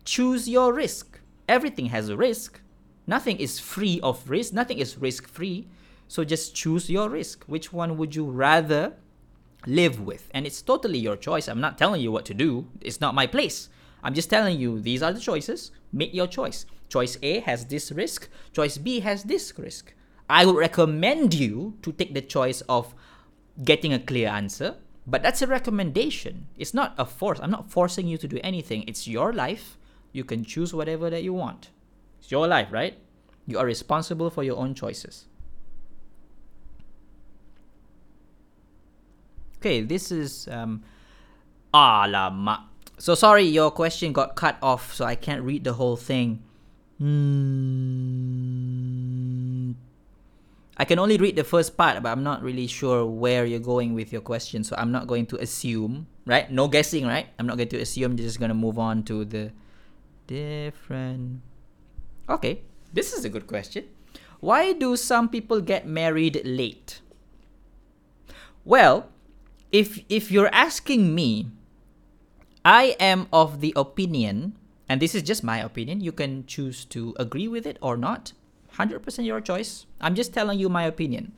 [0.04, 1.20] choose your risk.
[1.48, 2.61] Everything has a risk.
[3.07, 5.69] Nothing is free of risk, nothing is risk free.
[6.09, 7.45] So just choose your risk.
[7.47, 8.95] Which one would you rather
[9.66, 10.29] live with?
[10.33, 11.49] And it's totally your choice.
[11.49, 13.69] I'm not telling you what to do, it's not my place.
[14.03, 15.73] I'm just telling you these are the choices.
[15.92, 16.66] Make your choice.
[16.88, 19.92] Choice A has this risk, choice B has this risk.
[20.29, 22.95] I would recommend you to take the choice of
[23.64, 26.47] getting a clear answer, but that's a recommendation.
[26.57, 27.38] It's not a force.
[27.40, 28.85] I'm not forcing you to do anything.
[28.87, 29.79] It's your life.
[30.12, 31.71] You can choose whatever that you want.
[32.26, 32.98] It's your life, right?
[33.46, 35.26] You are responsible for your own choices.
[39.58, 40.82] Okay, this is um.
[42.98, 46.42] So sorry, your question got cut off, so I can't read the whole thing.
[46.98, 47.14] Hmm.
[50.76, 53.94] I can only read the first part, but I'm not really sure where you're going
[53.94, 56.50] with your question, so I'm not going to assume, right?
[56.50, 57.28] No guessing, right?
[57.38, 58.16] I'm not going to assume.
[58.16, 59.52] Just gonna move on to the
[60.26, 61.42] different.
[62.28, 62.62] Okay,
[62.92, 63.84] this is a good question.
[64.40, 67.00] Why do some people get married late?
[68.64, 69.08] Well,
[69.70, 71.46] if if you're asking me,
[72.64, 74.58] I am of the opinion,
[74.88, 76.00] and this is just my opinion.
[76.02, 78.32] You can choose to agree with it or not.
[78.74, 79.86] 100% your choice.
[80.00, 81.32] I'm just telling you my opinion.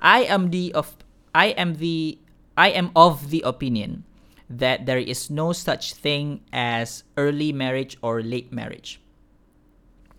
[0.00, 0.96] I am the of
[1.34, 2.18] I am the
[2.58, 4.04] I am of the opinion
[4.50, 9.00] that there is no such thing as early marriage or late marriage.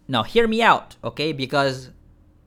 [0.08, 1.32] Now, hear me out, okay?
[1.32, 1.90] Because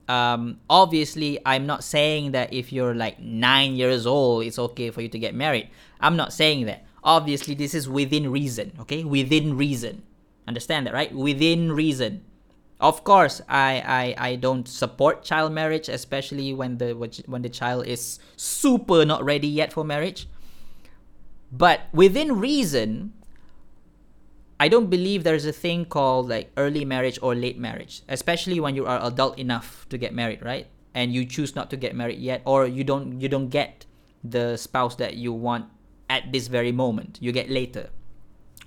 [0.07, 5.01] um, obviously, I'm not saying that if you're like nine years old, it's okay for
[5.01, 5.69] you to get married.
[5.99, 6.85] I'm not saying that.
[7.03, 9.03] Obviously, this is within reason, okay?
[9.03, 10.03] Within reason.
[10.47, 11.13] Understand that, right?
[11.13, 12.23] Within reason.
[12.79, 17.85] Of course, I, I, I don't support child marriage, especially when the when the child
[17.85, 20.27] is super not ready yet for marriage.
[21.51, 23.13] But within reason,
[24.59, 28.75] I don't believe there's a thing called like early marriage or late marriage, especially when
[28.75, 30.67] you are adult enough to get married, right?
[30.93, 33.85] And you choose not to get married yet, or you don't you don't get
[34.21, 35.65] the spouse that you want
[36.09, 37.17] at this very moment.
[37.21, 37.89] You get later.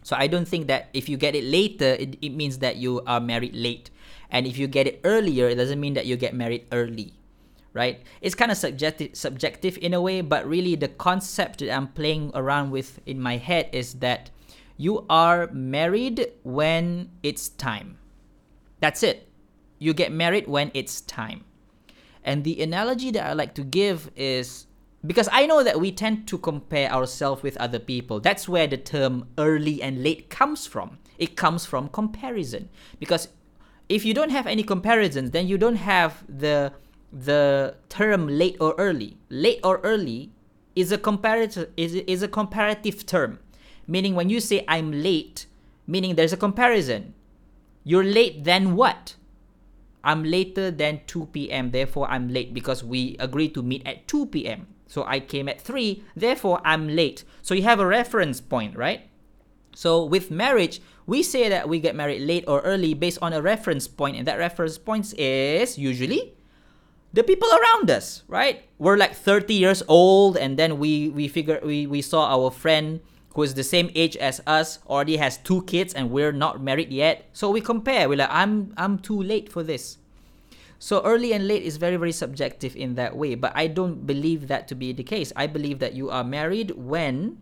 [0.03, 3.03] So I don't think that if you get it later, it, it means that you
[3.07, 3.91] are married late.
[4.31, 7.13] And if you get it earlier, it doesn't mean that you get married early.
[7.75, 8.03] Right?
[8.21, 12.33] It's kind of subjective subjective in a way, but really the concept that I'm playing
[12.35, 14.31] around with in my head is that
[14.83, 17.99] you are married when it's time.
[18.81, 19.29] That's it.
[19.79, 21.45] You get married when it's time.
[22.25, 24.67] And the analogy that I like to give is
[25.07, 28.19] because I know that we tend to compare ourselves with other people.
[28.19, 30.99] That's where the term early and late comes from.
[31.17, 32.69] It comes from comparison.
[32.99, 33.29] Because
[33.89, 36.73] if you don't have any comparisons, then you don't have the
[37.13, 39.17] the term late or early.
[39.29, 40.33] Late or early
[40.75, 43.39] is a comparative is, is a comparative term
[43.93, 45.45] meaning when you say I'm late,
[45.87, 47.13] meaning there's a comparison.
[47.85, 49.17] You're late then what?
[50.03, 51.71] I'm later than 2 p.m.
[51.71, 54.67] Therefore, I'm late because we agreed to meet at 2 p.m.
[54.89, 57.25] So I came at 3, therefore I'm late.
[57.41, 59.09] So you have a reference point, right?
[59.75, 63.41] So with marriage, we say that we get married late or early based on a
[63.41, 66.35] reference point, and that reference point is usually
[67.13, 68.69] the people around us, right?
[68.79, 73.01] We're like 30 years old, and then we we figure we, we saw our friend
[73.35, 76.93] who is the same age as us already has two kids and we're not married
[76.93, 77.25] yet.
[77.33, 78.09] So we compare.
[78.09, 79.99] We're like i'm i'm too late for this.
[80.79, 84.49] So early and late is very very subjective in that way but i don't believe
[84.49, 85.33] that to be the case.
[85.37, 87.39] I believe that you are married when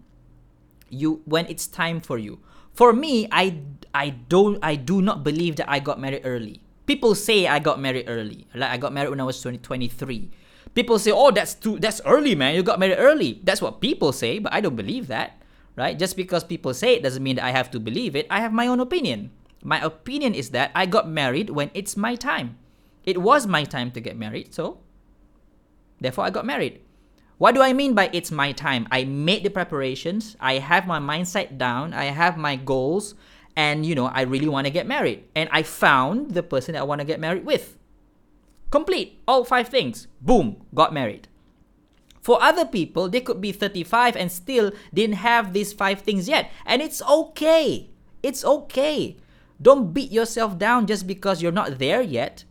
[0.89, 2.39] you when it's time for you.
[2.73, 3.59] For me i
[3.95, 6.63] i don't i do not believe that i got married early.
[6.87, 8.47] People say i got married early.
[8.55, 10.31] Like i got married when i was 20, 23
[10.73, 12.55] people say oh that's too that's early man.
[12.55, 13.41] You got married early.
[13.43, 15.40] That's what people say but i don't believe that
[15.77, 15.99] right?
[15.99, 18.27] Just because people say it doesn't mean that I have to believe it.
[18.31, 19.31] I have my own opinion.
[19.63, 22.57] My opinion is that I got married when it's my time.
[23.05, 24.79] It was my time to get married, so
[26.01, 26.81] therefore I got married.
[27.39, 28.87] What do I mean by it's my time?
[28.91, 33.15] I made the preparations, I have my mindset down, I have my goals,
[33.57, 35.25] and you know, I really want to get married.
[35.35, 37.79] And I found the person that I want to get married with.
[38.71, 40.07] Complete all five things.
[40.21, 41.29] Boom, got married.
[42.21, 46.51] For other people, they could be 35 and still didn't have these five things yet.
[46.67, 47.91] And it's okay.
[48.23, 49.17] It's okay.
[49.61, 52.45] Don't beat yourself down just because you're not there yet.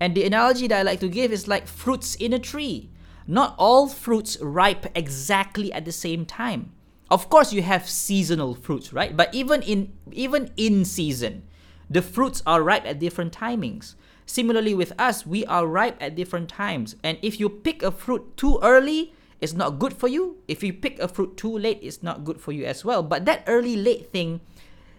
[0.00, 2.90] And the analogy that I like to give is like fruits in a tree.
[3.26, 6.72] Not all fruits ripe exactly at the same time.
[7.10, 9.16] Of course, you have seasonal fruits, right?
[9.16, 11.42] But even in even in season,
[11.88, 13.94] the fruits are ripe at different timings.
[14.26, 16.96] Similarly, with us, we are ripe at different times.
[17.02, 20.38] And if you pick a fruit too early, it's not good for you.
[20.46, 23.02] If you pick a fruit too late, it's not good for you as well.
[23.02, 24.40] But that early late thing,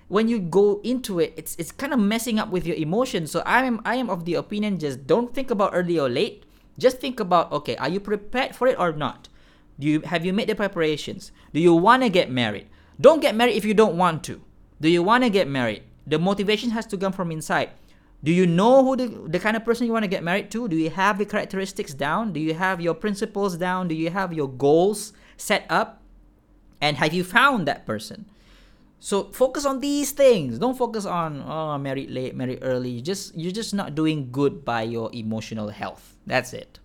[0.10, 3.32] when you go into it, it's it's kind of messing up with your emotions.
[3.32, 6.44] So I am I am of the opinion just don't think about early or late.
[6.78, 9.30] Just think about okay, are you prepared for it or not?
[9.80, 11.32] Do you have you made the preparations?
[11.54, 12.68] Do you want to get married?
[13.00, 14.42] Don't get married if you don't want to.
[14.82, 15.84] Do you want to get married?
[16.06, 17.72] The motivation has to come from inside.
[18.24, 20.68] Do you know who the, the kind of person you want to get married to?
[20.68, 22.32] Do you have the characteristics down?
[22.32, 23.90] Do you have your principles down?
[23.90, 26.02] Do you have your goals set up?
[26.80, 28.26] And have you found that person?
[29.04, 30.60] So focus on these things.
[30.60, 32.90] Don't focus on oh married late, married early.
[32.90, 36.16] You just you're just not doing good by your emotional health.
[36.26, 36.80] That's it.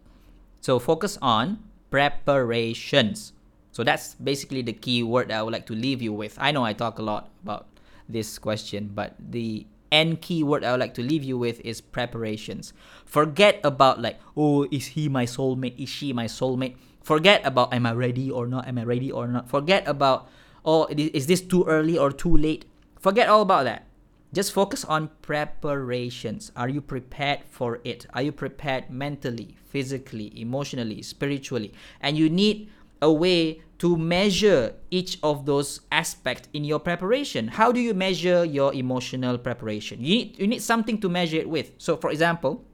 [0.60, 3.32] So focus on preparations.
[3.70, 6.34] So that's basically the key word that I would like to leave you with.
[6.42, 7.66] I know I talk a lot about
[8.08, 11.80] this question, but the end key word I would like to leave you with is
[11.80, 12.72] preparations.
[13.04, 15.78] Forget about like, oh, is he my soulmate?
[15.78, 16.76] Is she my soulmate?
[17.02, 18.68] Forget about am I ready or not?
[18.68, 19.48] Am I ready or not?
[19.48, 20.28] Forget about
[20.64, 22.66] oh, is this too early or too late?
[23.00, 23.86] Forget all about that.
[24.34, 26.52] Just focus on preparations.
[26.54, 28.04] Are you prepared for it?
[28.12, 31.72] Are you prepared mentally, physically, emotionally, spiritually?
[32.02, 32.68] And you need
[33.00, 37.48] a way to measure each of those aspects in your preparation.
[37.48, 40.00] How do you measure your emotional preparation?
[40.00, 41.72] You need, you need something to measure it with.
[41.78, 42.64] So, for example,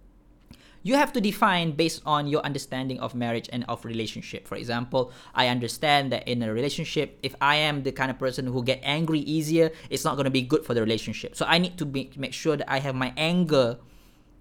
[0.83, 4.47] you have to define based on your understanding of marriage and of relationship.
[4.47, 8.47] For example, I understand that in a relationship, if I am the kind of person
[8.47, 11.37] who get angry easier, it's not going to be good for the relationship.
[11.37, 13.79] So I need to make, make sure that I have my anger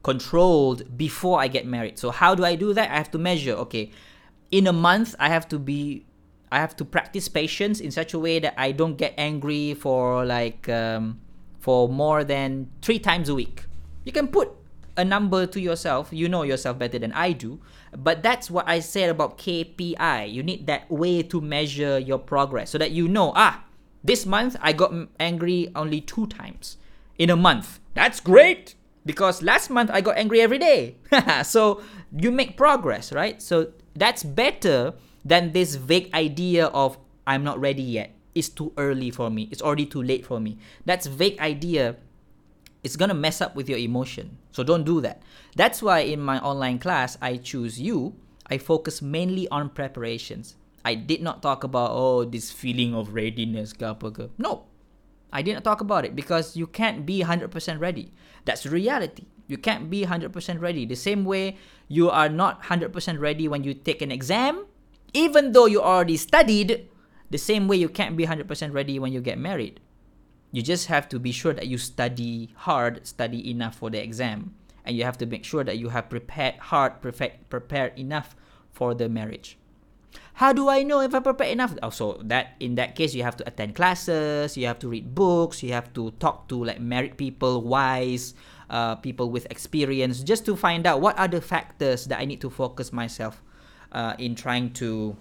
[0.04, 1.98] controlled before I get married.
[1.98, 2.92] So how do I do that?
[2.92, 3.92] I have to measure, okay,
[4.54, 6.06] in a month I have to be
[6.51, 10.24] I have to practice patience in such a way that I don't get angry for
[10.24, 11.20] like um,
[11.60, 13.66] for more than three times a week.
[14.06, 14.51] You can put
[14.95, 16.10] a number to yourself.
[16.12, 17.60] You know yourself better than I do.
[17.97, 20.32] But that's what I said about KPI.
[20.32, 23.66] You need that way to measure your progress so that you know, ah,
[24.04, 26.78] this month I got angry only two times
[27.18, 27.80] in a month.
[27.95, 30.97] That's great because last month I got angry every day.
[31.43, 31.82] so
[32.16, 33.41] you make progress, right?
[33.41, 38.16] So that's better than this vague idea of I'm not ready yet.
[38.36, 39.48] It's too early for me.
[39.52, 40.58] It's already too late for me.
[40.86, 41.96] That's vague idea.
[42.84, 44.38] It's gonna mess up with your emotion.
[44.52, 45.22] So don't do that.
[45.56, 48.16] That's why in my online class, I choose you.
[48.48, 50.56] I focus mainly on preparations.
[50.84, 53.74] I did not talk about oh this feeling of readiness,
[54.38, 54.66] No,
[55.32, 58.12] I didn't talk about it because you can't be 100% ready.
[58.46, 59.26] That's reality.
[59.54, 60.89] You can't be 100% ready.
[60.89, 62.89] The same way you are not 100%
[63.22, 64.66] ready when you take an exam
[65.14, 66.89] even though you already studied,
[67.30, 69.80] the same way you can't be 100% ready when you get married.
[70.51, 74.54] You just have to be sure that you study hard, study enough for the exam,
[74.86, 78.36] and you have to make sure that you have prepared hard, prepared, enough
[78.72, 79.58] for the marriage.
[80.34, 81.74] How do I know if I prepared enough?
[81.82, 85.16] Oh, also, that in that case, you have to attend classes, you have to read
[85.16, 88.34] books, you have to talk to like married people, wise
[88.74, 92.42] uh, people with experience, just to find out what are the factors that I need
[92.42, 93.44] to focus myself
[93.92, 95.16] uh, in trying to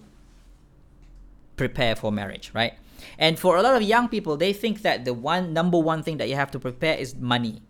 [1.55, 2.73] prepare for marriage, right?
[3.19, 6.17] And for a lot of young people, they think that the one number one thing
[6.17, 7.61] that you have to prepare is money.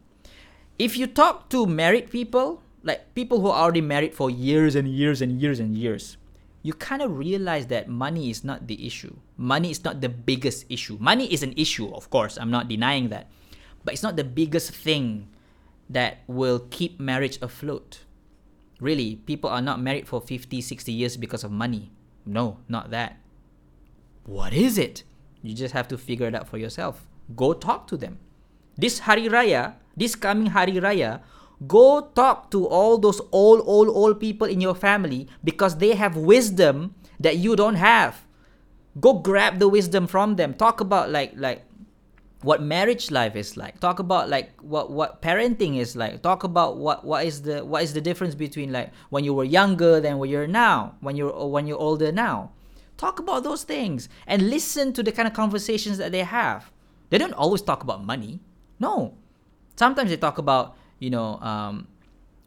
[0.80, 4.88] If you talk to married people, like people who are already married for years and
[4.88, 6.16] years and years and years,
[6.62, 9.18] you kind of realize that money is not the issue.
[9.36, 10.96] Money is not the biggest issue.
[11.02, 13.28] Money is an issue, of course, I'm not denying that.
[13.84, 15.28] But it's not the biggest thing
[15.90, 18.00] that will keep marriage afloat.
[18.80, 21.92] Really, people are not married for 50, 60 years because of money.
[22.26, 23.18] No, not that.
[24.26, 25.04] What is it?
[25.42, 27.06] You just have to figure it out for yourself.
[27.36, 28.20] Go talk to them.
[28.78, 31.22] This Hari Raya, this coming Hari Raya,
[31.68, 36.16] go talk to all those old, old, old people in your family because they have
[36.16, 38.26] wisdom that you don't have.
[39.00, 40.54] Go grab the wisdom from them.
[40.54, 41.66] Talk about like like
[42.44, 43.80] what marriage life is like.
[43.80, 46.22] Talk about like what what parenting is like.
[46.22, 49.44] Talk about what what is the what is the difference between like when you were
[49.44, 52.52] younger than when you're now when you're when you're older now.
[52.98, 56.72] Talk about those things and listen to the kind of conversations that they have.
[57.10, 58.40] They don't always talk about money.
[58.80, 59.16] No.
[59.76, 61.88] Sometimes they talk about you know um,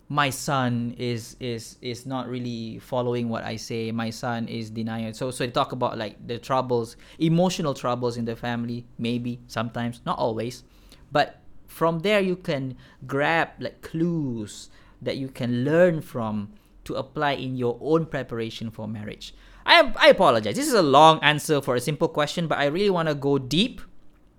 [0.08, 3.90] my son is is is not really following what I say.
[3.90, 5.12] My son is denying.
[5.14, 10.00] So so they talk about like the troubles, emotional troubles in the family, maybe sometimes,
[10.06, 10.62] not always.
[11.10, 12.76] But from there you can
[13.06, 14.70] grab like clues
[15.02, 16.52] that you can learn from
[16.84, 19.34] to apply in your own preparation for marriage.
[19.66, 20.54] I I apologize.
[20.54, 23.38] This is a long answer for a simple question, but I really want to go
[23.38, 23.80] deep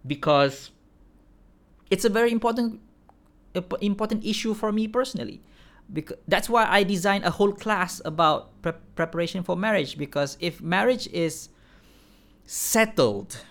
[0.07, 0.71] because
[1.91, 2.79] it's a very important
[3.81, 5.41] important issue for me personally
[5.91, 10.61] because that's why I designed a whole class about pre- preparation for marriage because if
[10.61, 11.49] marriage is
[12.45, 13.41] settled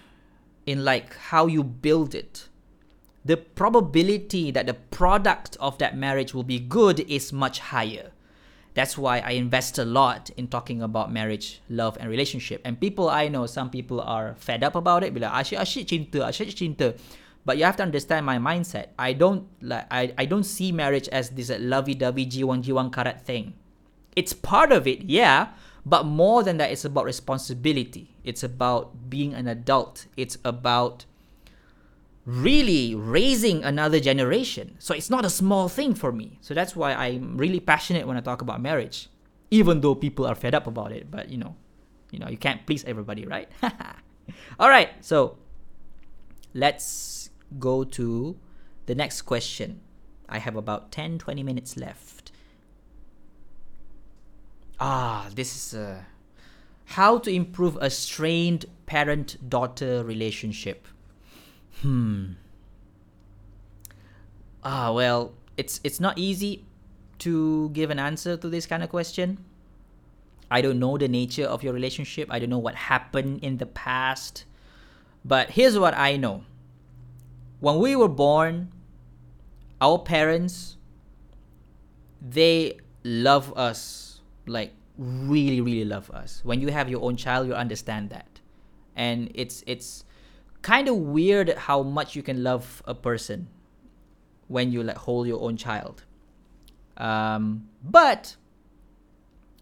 [0.67, 2.49] in like how you build it
[3.25, 8.13] the probability that the product of that marriage will be good is much higher
[8.77, 12.61] that's why I invest a lot in talking about marriage, love, and relationship.
[12.63, 15.15] And people I know, some people are fed up about it.
[15.15, 16.93] Bila ah, asyik asyik cinta, asyik cinta.
[17.47, 18.89] But you have to understand my mindset.
[18.99, 23.55] I don't like I, I don't see marriage as this lovey-dovey jiwang jiwang karat thing.
[24.17, 25.55] It's part of it, yeah,
[25.87, 28.17] but more than that, it's about responsibility.
[28.25, 30.07] It's about being an adult.
[30.17, 31.07] It's about
[32.27, 34.75] really raising another generation.
[34.81, 36.39] So it's not a small thing for me.
[36.41, 39.09] So that's why I'm really passionate when I talk about marriage,
[39.53, 41.09] even though people are fed up about it.
[41.09, 41.55] But you know,
[42.11, 43.49] you know, you can't please everybody, right?
[44.59, 45.39] All right, so
[46.53, 47.26] let's
[47.59, 48.37] go to
[48.87, 49.81] the next question.
[50.29, 52.33] I have about 10 20 minutes left.
[54.79, 56.03] Ah, this is uh,
[56.85, 60.87] how to improve a strained parent daughter relationship.
[61.83, 62.33] Hmm.
[64.63, 66.65] Ah, well, it's it's not easy
[67.19, 69.39] to give an answer to this kind of question.
[70.51, 72.29] I don't know the nature of your relationship.
[72.31, 74.45] I don't know what happened in the past.
[75.25, 76.45] But here's what I know
[77.61, 78.73] when we were born,
[79.81, 80.77] our parents
[82.21, 86.41] they love us like really really love us.
[86.45, 88.41] When you have your own child, you understand that.
[88.95, 90.05] And it's it's
[90.63, 93.49] kind of weird how much you can love a person
[94.49, 96.05] when you like hold your own child.
[96.97, 98.37] Um, but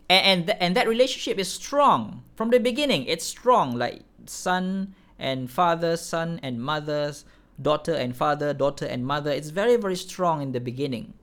[0.08, 3.04] and and, th- and that relationship is strong from the beginning.
[3.06, 7.24] It's strong, like son and father, son and mothers,
[7.60, 9.30] daughter and father, daughter and mother.
[9.30, 11.14] It's very, very strong in the beginning.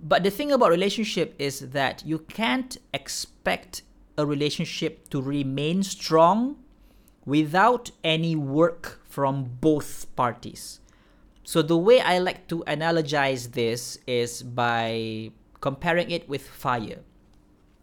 [0.00, 3.82] But the thing about relationship is that you can't expect
[4.16, 6.56] a relationship to remain strong
[7.24, 10.80] without any work from both parties.
[11.42, 17.00] So the way I like to analogize this is by comparing it with fire.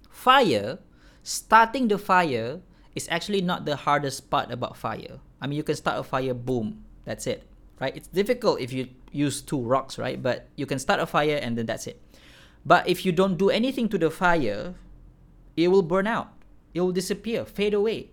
[0.09, 0.79] Fire,
[1.23, 2.61] starting the fire
[2.95, 5.19] is actually not the hardest part about fire.
[5.41, 7.43] I mean, you can start a fire, boom, that's it,
[7.79, 7.95] right?
[7.95, 10.21] It's difficult if you use two rocks, right?
[10.21, 12.01] But you can start a fire and then that's it.
[12.65, 14.73] But if you don't do anything to the fire,
[15.55, 16.33] it will burn out.
[16.73, 18.09] It will disappear, fade away,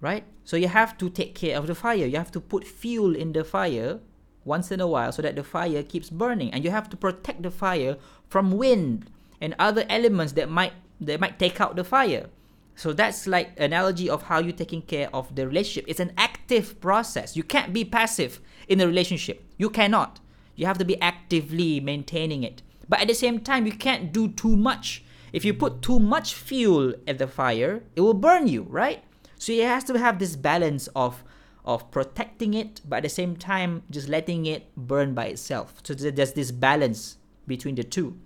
[0.00, 0.24] right?
[0.44, 2.06] So you have to take care of the fire.
[2.06, 4.00] You have to put fuel in the fire
[4.44, 7.42] once in a while so that the fire keeps burning and you have to protect
[7.42, 7.96] the fire
[8.28, 9.10] from wind
[9.40, 12.26] and other elements that might that might take out the fire
[12.74, 15.84] so that's like analogy of how you're taking care of the relationship.
[15.88, 16.12] It's an
[16.42, 17.36] active process.
[17.36, 19.44] You can't be passive in a relationship.
[19.58, 20.18] You cannot.
[20.56, 22.62] You have to be actively maintaining it.
[22.88, 25.04] But at the same time, you can't do too much.
[25.32, 29.04] If you put too much fuel at the fire, it will burn you, right?
[29.38, 31.24] So it has to have this balance of
[31.64, 35.78] of protecting it, but at the same time just letting it burn by itself.
[35.84, 38.18] So there's this balance between the two.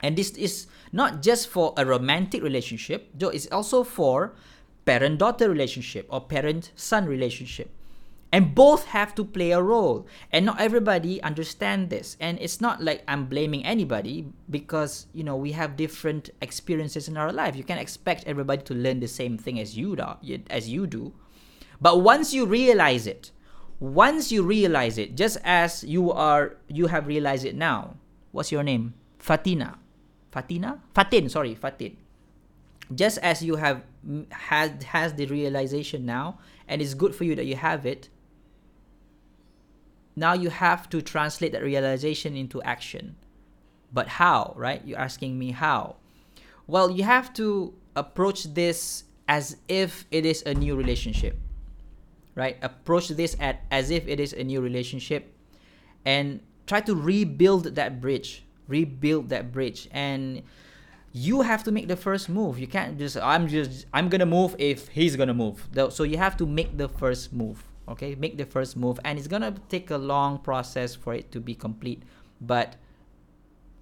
[0.00, 4.36] And this is not just for a romantic relationship, though it's also for
[4.88, 7.70] parent daughter relationship or parent son relationship.
[8.32, 10.06] And both have to play a role.
[10.32, 12.16] And not everybody understand this.
[12.20, 17.16] And it's not like I'm blaming anybody because, you know, we have different experiences in
[17.16, 17.56] our life.
[17.56, 21.12] You can't expect everybody to learn the same thing as you do, as you do.
[21.80, 23.30] But once you realize it,
[23.80, 27.96] once you realize it, just as you are you have realized it now.
[28.32, 28.94] What's your name?
[29.18, 29.78] Fatina
[30.30, 30.80] Fatina?
[30.94, 31.96] Fatin, sorry, Fatin.
[32.94, 33.82] Just as you have
[34.30, 38.08] had has the realization now, and it's good for you that you have it.
[40.16, 43.16] Now you have to translate that realization into action.
[43.92, 44.82] But how, right?
[44.84, 45.96] You're asking me how.
[46.66, 51.38] Well, you have to approach this as if it is a new relationship.
[52.38, 52.56] right?
[52.62, 55.34] Approach this at as if it is a new relationship
[56.06, 58.44] and try to rebuild that bridge.
[58.68, 60.42] Rebuild that bridge and
[61.12, 62.58] you have to make the first move.
[62.58, 65.68] You can't just I'm just I'm gonna move if he's gonna move.
[65.90, 67.64] So you have to make the first move.
[67.88, 71.40] Okay, make the first move, and it's gonna take a long process for it to
[71.40, 72.02] be complete.
[72.40, 72.76] But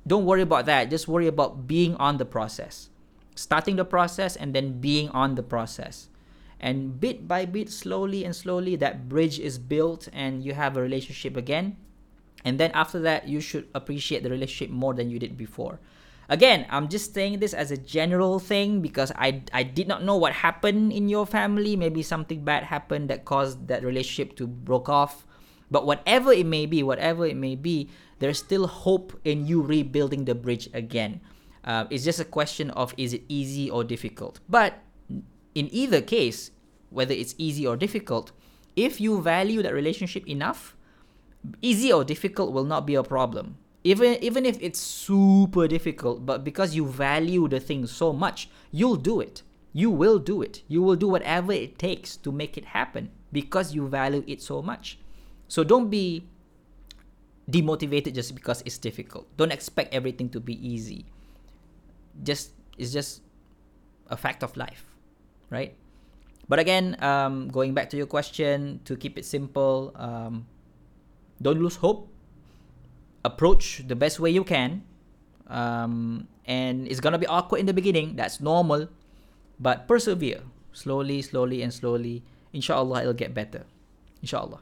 [0.07, 0.91] don't worry about that.
[0.91, 2.89] Just worry about being on the process,
[3.35, 6.09] starting the process, and then being on the process.
[6.61, 10.81] And bit by bit, slowly and slowly, that bridge is built, and you have a
[10.81, 11.77] relationship again.
[12.45, 15.81] And then after that, you should appreciate the relationship more than you did before.
[16.29, 20.16] Again, I'm just saying this as a general thing because I, I did not know
[20.16, 21.77] what happened in your family.
[21.77, 25.24] Maybe something bad happened that caused that relationship to broke off.
[25.70, 30.24] But whatever it may be, whatever it may be, there's still hope in you rebuilding
[30.24, 31.20] the bridge again.
[31.64, 34.41] Uh, it's just a question of is it easy or difficult.
[34.49, 34.79] But
[35.55, 36.51] in either case,
[36.91, 38.33] whether it's easy or difficult,
[38.74, 40.77] if you value that relationship enough,
[41.62, 46.43] easy or difficult will not be a problem even even if it's super difficult but
[46.43, 49.43] because you value the thing so much you'll do it.
[49.72, 50.62] You will do it.
[50.68, 54.62] You will do whatever it takes to make it happen because you value it so
[54.62, 54.99] much.
[55.49, 56.24] So don't be
[57.45, 59.28] demotivated just because it's difficult.
[59.37, 61.05] Don't expect everything to be easy.
[62.24, 63.20] Just it's just
[64.09, 64.84] a fact of life
[65.51, 65.74] right?
[66.49, 70.47] But again um, going back to your question to keep it simple um,
[71.43, 72.09] don't lose hope
[73.27, 74.83] approach the best way you can.
[75.47, 78.16] Um, and it's gonna be awkward in the beginning.
[78.16, 78.89] That's normal,
[79.59, 80.43] but persevere
[80.77, 82.22] slowly, slowly, and slowly.
[82.53, 83.64] Inshallah, it'll get better.
[84.22, 84.61] Inshallah,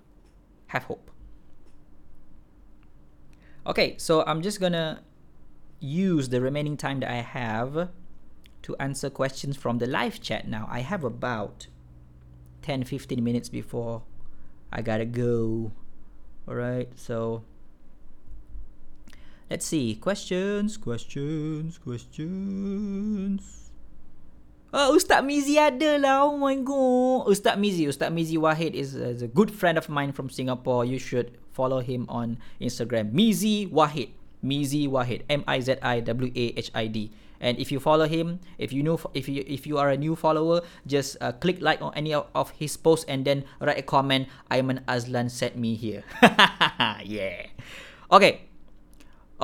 [0.69, 1.11] have hope.
[3.67, 5.03] Okay, so I'm just gonna
[5.81, 7.91] use the remaining time that I have
[8.63, 10.69] to answer questions from the live chat now.
[10.71, 11.67] I have about
[12.63, 14.03] 10 15 minutes before
[14.73, 15.73] I gotta go.
[16.49, 17.45] Alright, so
[19.51, 19.95] Let's see.
[19.97, 23.65] Questions, questions, questions.
[24.75, 26.27] Oh, Ustaz Mizi ada lah.
[26.27, 27.31] Oh my god.
[27.31, 30.83] Ustaz Mizi, Ustaz Mizi Wahid is, is a good friend of mine from Singapore.
[30.83, 33.15] You should follow him on Instagram.
[33.15, 34.11] Mizi Wahid.
[34.43, 35.23] Mizi Wahid.
[35.31, 37.15] M I Z I W A H I D.
[37.39, 40.17] And if you follow him, if you know, if you if you are a new
[40.17, 44.27] follower, just uh, click like on any of his posts and then write a comment.
[44.51, 46.03] Aiman Azlan sent me here.
[47.05, 47.53] yeah.
[48.11, 48.49] Okay.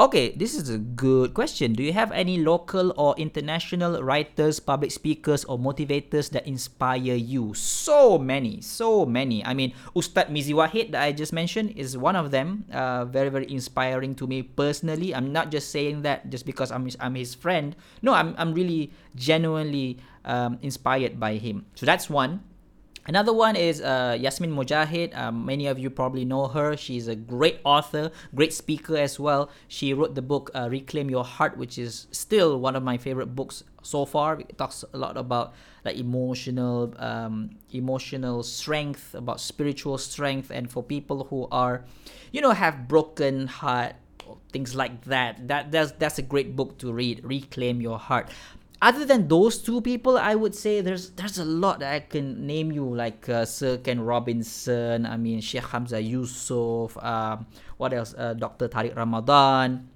[0.01, 1.77] Okay, this is a good question.
[1.77, 7.53] Do you have any local or international writers, public speakers, or motivators that inspire you?
[7.53, 9.45] So many, so many.
[9.45, 12.65] I mean, Ustad Mizi Wahid that I just mentioned is one of them.
[12.73, 15.13] Uh, very, very inspiring to me personally.
[15.13, 17.77] I'm not just saying that just because I'm his, I'm his friend.
[18.01, 21.69] No, I'm, I'm really genuinely um, inspired by him.
[21.77, 22.41] So that's one.
[23.11, 25.19] Another one is uh, Yasmin Mogahed.
[25.19, 26.77] Um, many of you probably know her.
[26.77, 29.51] She's a great author, great speaker as well.
[29.67, 33.35] She wrote the book uh, Reclaim Your Heart, which is still one of my favorite
[33.35, 34.39] books so far.
[34.39, 35.55] It talks a lot about
[35.85, 41.85] like emotional, um, emotional strength, about spiritual strength, and for people who are,
[42.31, 43.97] you know, have broken heart,
[44.53, 45.49] things like that.
[45.49, 47.25] That that's that's a great book to read.
[47.25, 48.31] Reclaim Your Heart
[48.83, 52.47] other than those two people, I would say there's there's a lot that I can
[52.47, 55.05] name you like uh, Sir Ken Robinson.
[55.05, 56.97] I mean Sheikh Hamza Yusuf.
[56.97, 58.15] Um, what else?
[58.17, 58.69] Uh, Dr.
[58.69, 59.89] Tariq Ramadan.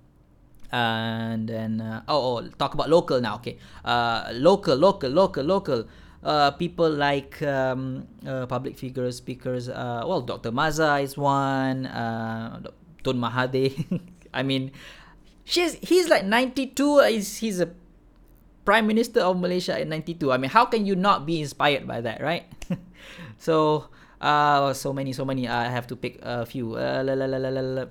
[0.72, 3.36] And then uh, oh, oh, talk about local now.
[3.36, 5.84] Okay, uh, local, local, local, local.
[6.24, 9.68] Uh, people like um, uh, public figures, speakers.
[9.68, 10.50] Uh, well, Dr.
[10.50, 11.86] Maza is one.
[11.86, 12.60] Uh,
[13.04, 13.76] Tun Mahathir.
[14.34, 14.72] I mean,
[15.44, 17.00] she's he's like 92.
[17.04, 17.70] He's he's a
[18.64, 20.32] prime minister of Malaysia in 92.
[20.32, 22.48] I mean, how can you not be inspired by that, right?
[23.38, 23.88] so,
[24.20, 25.46] uh, so many, so many.
[25.48, 26.76] I have to pick a few.
[26.76, 27.84] Uh, la, la, la, la, la.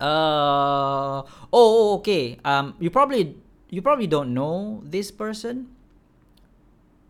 [0.00, 2.40] Uh, oh, okay.
[2.44, 3.36] Um, you probably
[3.68, 5.68] you probably don't know this person.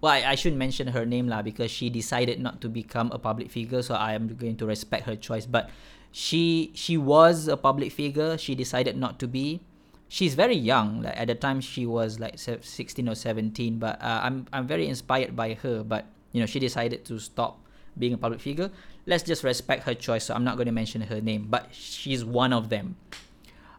[0.01, 3.19] Well, I, I shouldn't mention her name lah because she decided not to become a
[3.19, 5.47] public figure, so I am going to respect her choice.
[5.47, 5.71] But
[6.11, 8.37] she she was a public figure.
[8.37, 9.63] She decided not to be
[10.11, 11.01] she's very young.
[11.01, 13.79] Like at the time, she was like 16 or 17.
[13.79, 15.83] But uh, I'm I'm very inspired by her.
[15.83, 16.05] But
[16.35, 17.65] you know, she decided to stop
[17.97, 18.69] being a public figure.
[19.07, 20.25] Let's just respect her choice.
[20.25, 22.97] So I'm not going to mention her name, but she's one of them.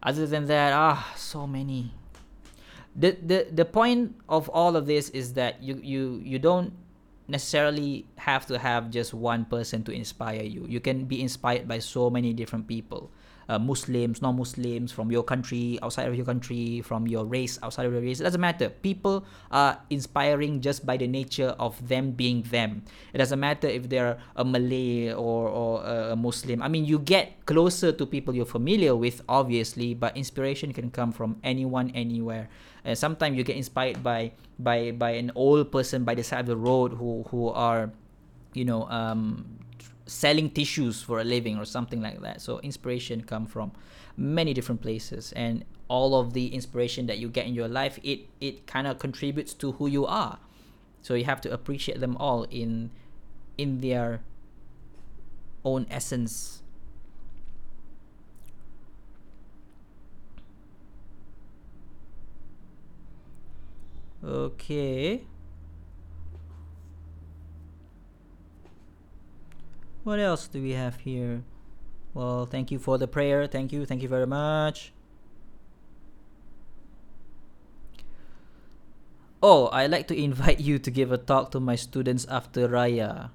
[0.02, 1.94] Other than that, ah, so many.
[2.96, 6.74] The the the point of all of this is that you you you don't
[7.28, 10.66] necessarily have to have just one person to inspire you.
[10.68, 13.12] You can be inspired by so many different people
[13.52, 17.92] uh, Muslims, non-Muslims, from your country, outside of your country, from your race, outside of
[17.92, 18.24] your race.
[18.24, 18.72] It doesn't matter.
[18.72, 22.88] People are inspiring just by the nature of them being them.
[23.12, 26.64] It doesn't matter if they're a Malay or, or a Muslim.
[26.64, 31.12] I mean, you get closer to people you're familiar with, obviously, but inspiration can come
[31.12, 32.48] from anyone, anywhere.
[32.88, 36.50] And sometimes you get inspired by by by an old person by the side of
[36.50, 37.92] the road who who are,
[38.54, 39.46] you know, um,
[40.12, 42.42] selling tissues for a living or something like that.
[42.42, 43.72] So inspiration come from
[44.18, 48.28] many different places and all of the inspiration that you get in your life it
[48.40, 50.38] it kind of contributes to who you are.
[51.02, 52.92] So you have to appreciate them all in
[53.58, 54.22] in their
[55.64, 56.62] own essence.
[64.24, 65.26] Okay.
[70.04, 71.44] What else do we have here?
[72.14, 73.46] Well, thank you for the prayer.
[73.46, 73.86] Thank you.
[73.86, 74.94] Thank you very much.
[79.44, 83.30] Oh, I'd like to invite you to give a talk to my students after Raya.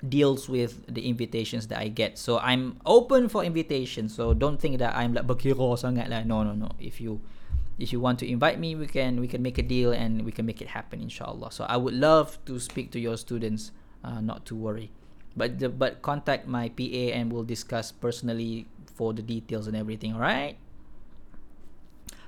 [0.00, 2.18] deals with the invitations that I get.
[2.18, 4.14] So I'm open for invitations.
[4.14, 6.24] So don't think that I'm like berkira sangat lah.
[6.24, 6.70] No, no, no.
[6.78, 7.20] If you
[7.78, 10.32] if you want to invite me, we can we can make a deal and we
[10.32, 11.52] can make it happen, inshallah.
[11.52, 13.72] So I would love to speak to your students.
[14.06, 14.92] Uh, not to worry,
[15.34, 20.14] but the, but contact my PA and we'll discuss personally for the details and everything.
[20.14, 20.54] All right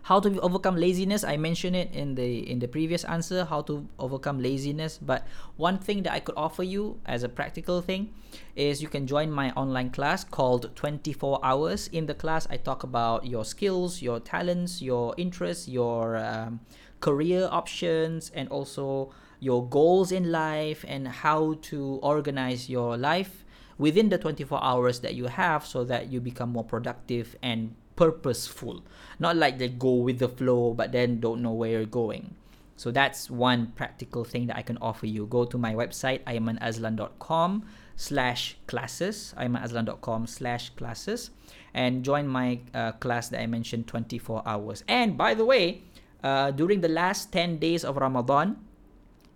[0.03, 3.86] how to overcome laziness i mentioned it in the in the previous answer how to
[3.99, 4.99] overcome laziness.
[4.99, 5.26] But
[5.57, 8.12] one thing that i could offer you as a practical thing
[8.57, 11.88] is you can join my online class called 24 hours.
[11.88, 16.61] In the class i talk about your skills your talents your interests your um,
[17.01, 23.44] career options and also your goals in life and how to organize your life
[23.78, 28.84] within the 24 hours that you have so that you become more productive and purposeful.
[29.18, 32.36] Not like they go with the flow but then don't know where you're going.
[32.76, 35.26] So that's one practical thing that i can offer you.
[35.26, 41.30] Go to my website aimanazlan.com slash classes aimanazlan.com slash classes
[41.74, 44.84] and join my uh, class that i mentioned 24 hours.
[44.86, 45.82] And by the way
[46.22, 48.57] uh, during the last 10 days of ramadan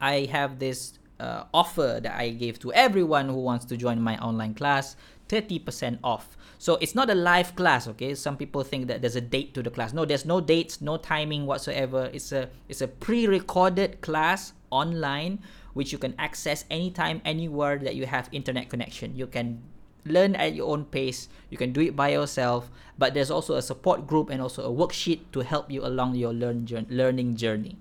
[0.00, 4.16] i have this uh, offer that i gave to everyone who wants to join my
[4.18, 4.96] online class
[5.32, 8.14] 30% off so it's not a live class, okay?
[8.14, 9.92] Some people think that there's a date to the class.
[9.92, 12.08] No, there's no dates, no timing whatsoever.
[12.14, 15.42] It's a it's a pre-recorded class online
[15.74, 19.16] which you can access anytime anywhere that you have internet connection.
[19.16, 19.58] You can
[20.06, 21.26] learn at your own pace.
[21.50, 24.70] You can do it by yourself, but there's also a support group and also a
[24.70, 27.74] worksheet to help you along your learn learning journey.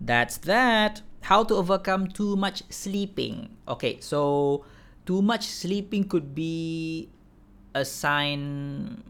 [0.00, 1.02] That's that.
[1.22, 3.58] How to overcome too much sleeping.
[3.66, 4.62] Okay, so
[5.06, 7.08] too much sleeping could be
[7.74, 9.02] a sign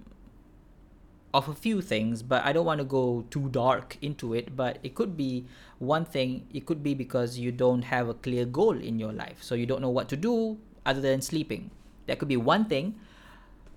[1.35, 4.55] of a few things, but I don't want to go too dark into it.
[4.55, 5.47] But it could be
[5.79, 9.43] one thing, it could be because you don't have a clear goal in your life.
[9.43, 11.71] So you don't know what to do other than sleeping.
[12.07, 12.95] That could be one thing.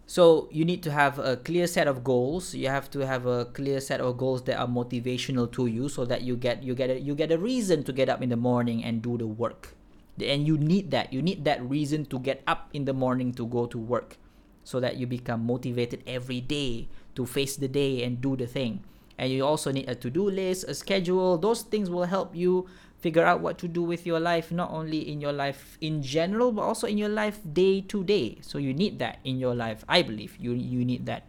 [0.08, 2.54] So you need to have a clear set of goals.
[2.54, 6.06] You have to have a clear set of goals that are motivational to you so
[6.06, 8.38] that you get you get a, you get a reason to get up in the
[8.38, 9.74] morning and do the work
[10.22, 11.12] and you need that.
[11.12, 14.18] You need that reason to get up in the morning to go to work
[14.64, 18.84] so that you become motivated every day to face the day and do the thing.
[19.18, 21.38] And you also need a to-do list a schedule.
[21.38, 22.68] Those things will help you
[23.00, 26.52] figure out what to do with your life not only in your life in general
[26.52, 28.40] but also in your life day to day.
[28.42, 29.86] So you need that in your life.
[29.88, 31.24] I believe you you need that.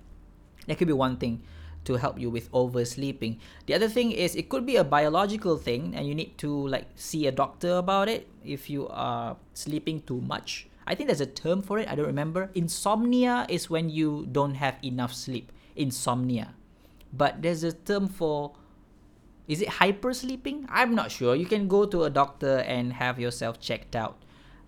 [0.67, 1.43] That could be one thing
[1.87, 3.39] to help you with oversleeping.
[3.67, 6.91] The other thing is it could be a biological thing and you need to like
[6.97, 10.69] see a doctor about it if you are sleeping too much.
[10.87, 12.51] I think there's a term for it, I don't remember.
[12.55, 15.51] Insomnia is when you don't have enough sleep.
[15.75, 16.55] Insomnia.
[17.13, 18.53] But there's a term for
[19.49, 20.67] is it hypersleeping?
[20.69, 21.37] I'm not sure.
[21.37, 24.19] You can go to a doctor and have yourself checked out.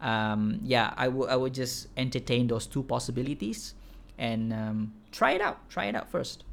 [0.00, 3.74] Um, yeah, I would I would just entertain those two possibilities
[4.16, 5.68] and um, try it out.
[5.68, 6.44] Try it out first.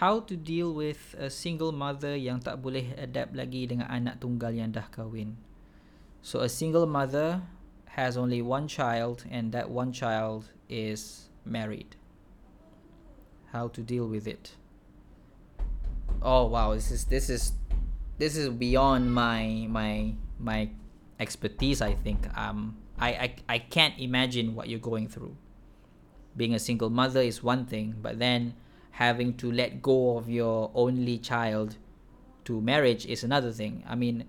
[0.00, 4.52] How to deal with a single mother yang tak boleh adapt lagi dengan anak tunggal
[4.52, 5.40] yang dah kahwin.
[6.20, 7.40] So a single mother
[7.96, 11.96] has only one child and that one child is married.
[13.56, 14.52] How to deal with it?
[16.20, 17.56] Oh wow, this is this is
[18.20, 20.68] this is beyond my my my
[21.16, 22.28] expertise I think.
[22.36, 23.10] Um I,
[23.48, 25.40] I I can't imagine what you're going through.
[26.36, 28.60] Being a single mother is one thing, but then
[28.96, 31.76] having to let go of your only child
[32.46, 33.84] to marriage is another thing.
[33.86, 34.24] I mean,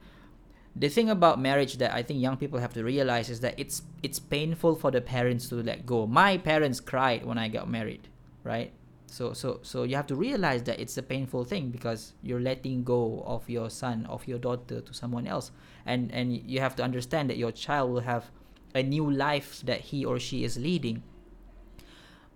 [0.75, 3.83] the thing about marriage that I think young people have to realize is that it's
[4.03, 6.05] it's painful for the parents to let go.
[6.05, 8.09] My parents cried when I got married,
[8.43, 8.73] right?
[9.05, 12.83] So so so you have to realize that it's a painful thing because you're letting
[12.83, 15.51] go of your son, of your daughter to someone else.
[15.85, 18.31] And and you have to understand that your child will have
[18.75, 21.03] a new life that he or she is leading.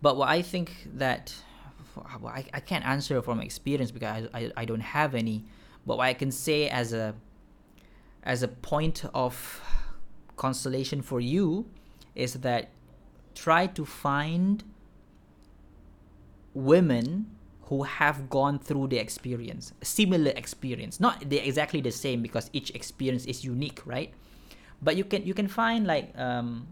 [0.01, 1.35] But what I think that
[1.97, 5.45] I, I can't answer from experience because I, I, I don't have any.
[5.85, 7.15] But what I can say as a
[8.23, 9.61] as a point of
[10.35, 11.65] consolation for you
[12.15, 12.69] is that
[13.33, 14.63] try to find
[16.53, 17.25] women
[17.63, 22.69] who have gone through the experience similar experience not the, exactly the same because each
[22.71, 24.13] experience is unique right
[24.81, 26.67] but you can you can find like um,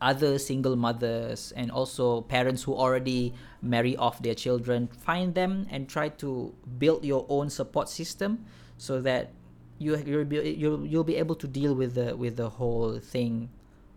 [0.00, 3.32] other single mothers and also parents who already
[3.62, 8.44] marry off their children find them and try to build your own support system
[8.76, 9.32] so that
[9.78, 13.48] you you'll be you'll, you'll be able to deal with the with the whole thing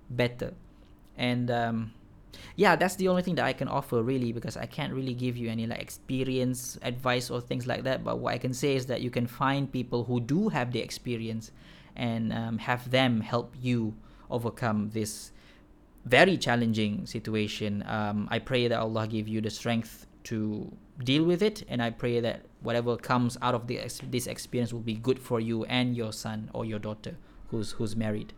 [0.09, 0.53] better.
[1.17, 1.93] And um,
[2.55, 5.35] yeah that's the only thing that i can offer really because i can't really give
[5.35, 8.03] you any like experience advice or things like that.
[8.03, 10.79] But what i can say is that you can find people who do have the
[10.79, 11.51] experience
[11.95, 13.95] and um, have them help you
[14.29, 15.31] overcome this
[16.05, 17.83] very challenging situation.
[17.87, 20.71] Um, i pray that allah give you the strength to
[21.03, 23.79] deal with it and i pray that whatever comes out of the,
[24.09, 27.95] this experience will be good for you and your son or your daughter who's who's
[27.95, 28.33] married.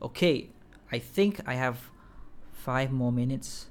[0.00, 0.48] Okay
[0.90, 1.90] i think i have
[2.52, 3.66] five more minutes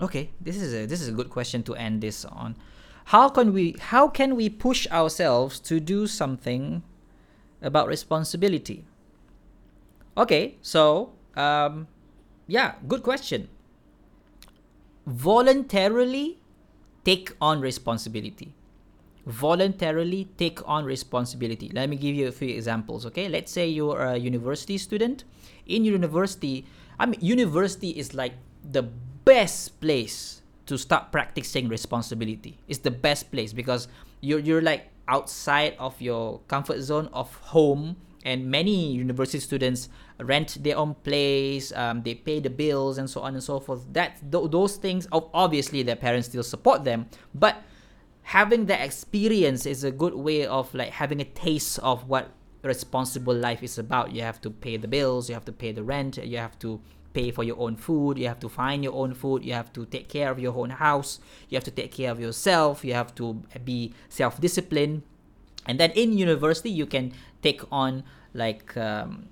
[0.00, 2.56] okay this is a this is a good question to end this on.
[3.06, 6.82] How can we how can we push ourselves to do something
[7.62, 8.84] about responsibility?
[10.16, 11.86] Okay so um,
[12.46, 13.48] yeah good question.
[15.06, 16.38] Voluntarily
[17.04, 18.54] take on responsibility.
[19.24, 21.70] Voluntarily take on responsibility.
[21.72, 23.28] Let me give you a few examples okay?
[23.28, 25.24] Let's say you're a university student.
[25.66, 26.66] In university
[26.98, 28.32] i mean university is like
[28.72, 28.88] the
[29.26, 32.58] best place to start practicing responsibility.
[32.68, 33.88] It's the best place because
[34.22, 40.58] you're you're like outside of your comfort zone of home and many university students rent
[40.64, 44.18] their own place um, they pay the bills and so on and so forth that
[44.32, 47.62] th- those things obviously their parents still support them but
[48.22, 52.32] having that experience is a good way of like having a taste of what
[52.64, 55.84] responsible life is about you have to pay the bills you have to pay the
[55.84, 56.80] rent you have to
[57.16, 59.86] pay for your own food you have to find your own food you have to
[59.86, 63.14] take care of your own house you have to take care of yourself you have
[63.14, 65.02] to be self-disciplined.
[65.66, 67.12] And then in university you can
[67.42, 68.04] take on
[68.34, 69.28] like um,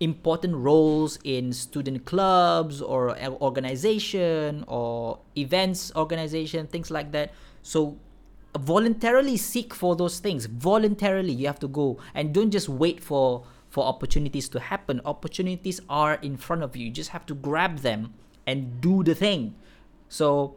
[0.00, 7.32] important roles in student clubs or organization or events organization things like that.
[7.62, 7.98] So
[8.58, 10.46] voluntarily seek for those things.
[10.46, 15.00] Voluntarily you have to go and don't just wait for for opportunities to happen.
[15.04, 16.86] Opportunities are in front of you.
[16.86, 18.14] You just have to grab them
[18.46, 19.54] and do the thing.
[20.08, 20.56] So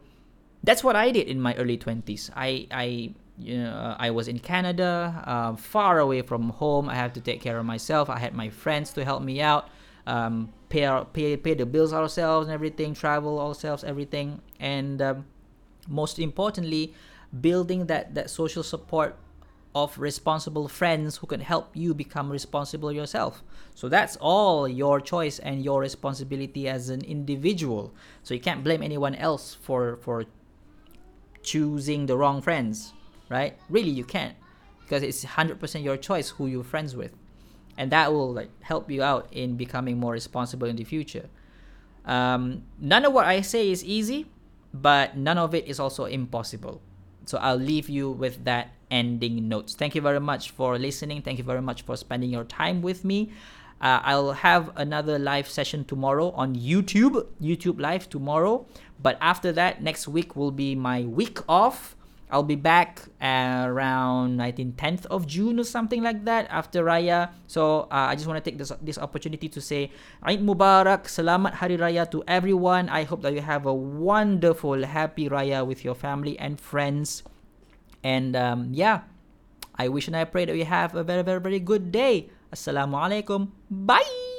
[0.62, 2.30] that's what I did in my early 20s.
[2.34, 6.88] I I you know, I was in Canada, uh, far away from home.
[6.88, 8.08] I had to take care of myself.
[8.10, 9.68] I had my friends to help me out,
[10.06, 15.24] um, pay, our, pay pay the bills ourselves and everything, travel ourselves, everything, and um,
[15.88, 16.94] most importantly,
[17.40, 19.16] building that that social support
[19.74, 23.42] of responsible friends who can help you become responsible yourself.
[23.74, 27.94] So that's all your choice and your responsibility as an individual.
[28.22, 30.24] So you can't blame anyone else for for
[31.42, 32.92] choosing the wrong friends,
[33.28, 33.56] right?
[33.70, 34.36] Really you can't
[34.82, 37.12] because it's 100% your choice who you're friends with.
[37.78, 41.30] And that will like help you out in becoming more responsible in the future.
[42.04, 44.26] Um, none of what I say is easy,
[44.74, 46.82] but none of it is also impossible.
[47.24, 49.74] So I'll leave you with that ending notes.
[49.74, 51.22] Thank you very much for listening.
[51.22, 53.32] Thank you very much for spending your time with me.
[53.80, 58.64] Uh, I'll have another live session tomorrow on YouTube, YouTube Live tomorrow.
[59.02, 61.96] But after that, next week will be my week off.
[62.32, 67.28] I'll be back around I think 10th of June or something like that after Raya.
[67.46, 69.92] So uh, I just want to take this this opportunity to say
[70.24, 72.88] Eid Mubarak, Selamat Hari Raya to everyone.
[72.88, 77.20] I hope that you have a wonderful, happy Raya with your family and friends.
[78.02, 79.06] And um, yeah,
[79.78, 82.28] I wish and I pray that you have a very, very, very good day.
[82.52, 83.48] Assalamualaikum.
[83.70, 84.31] Bye.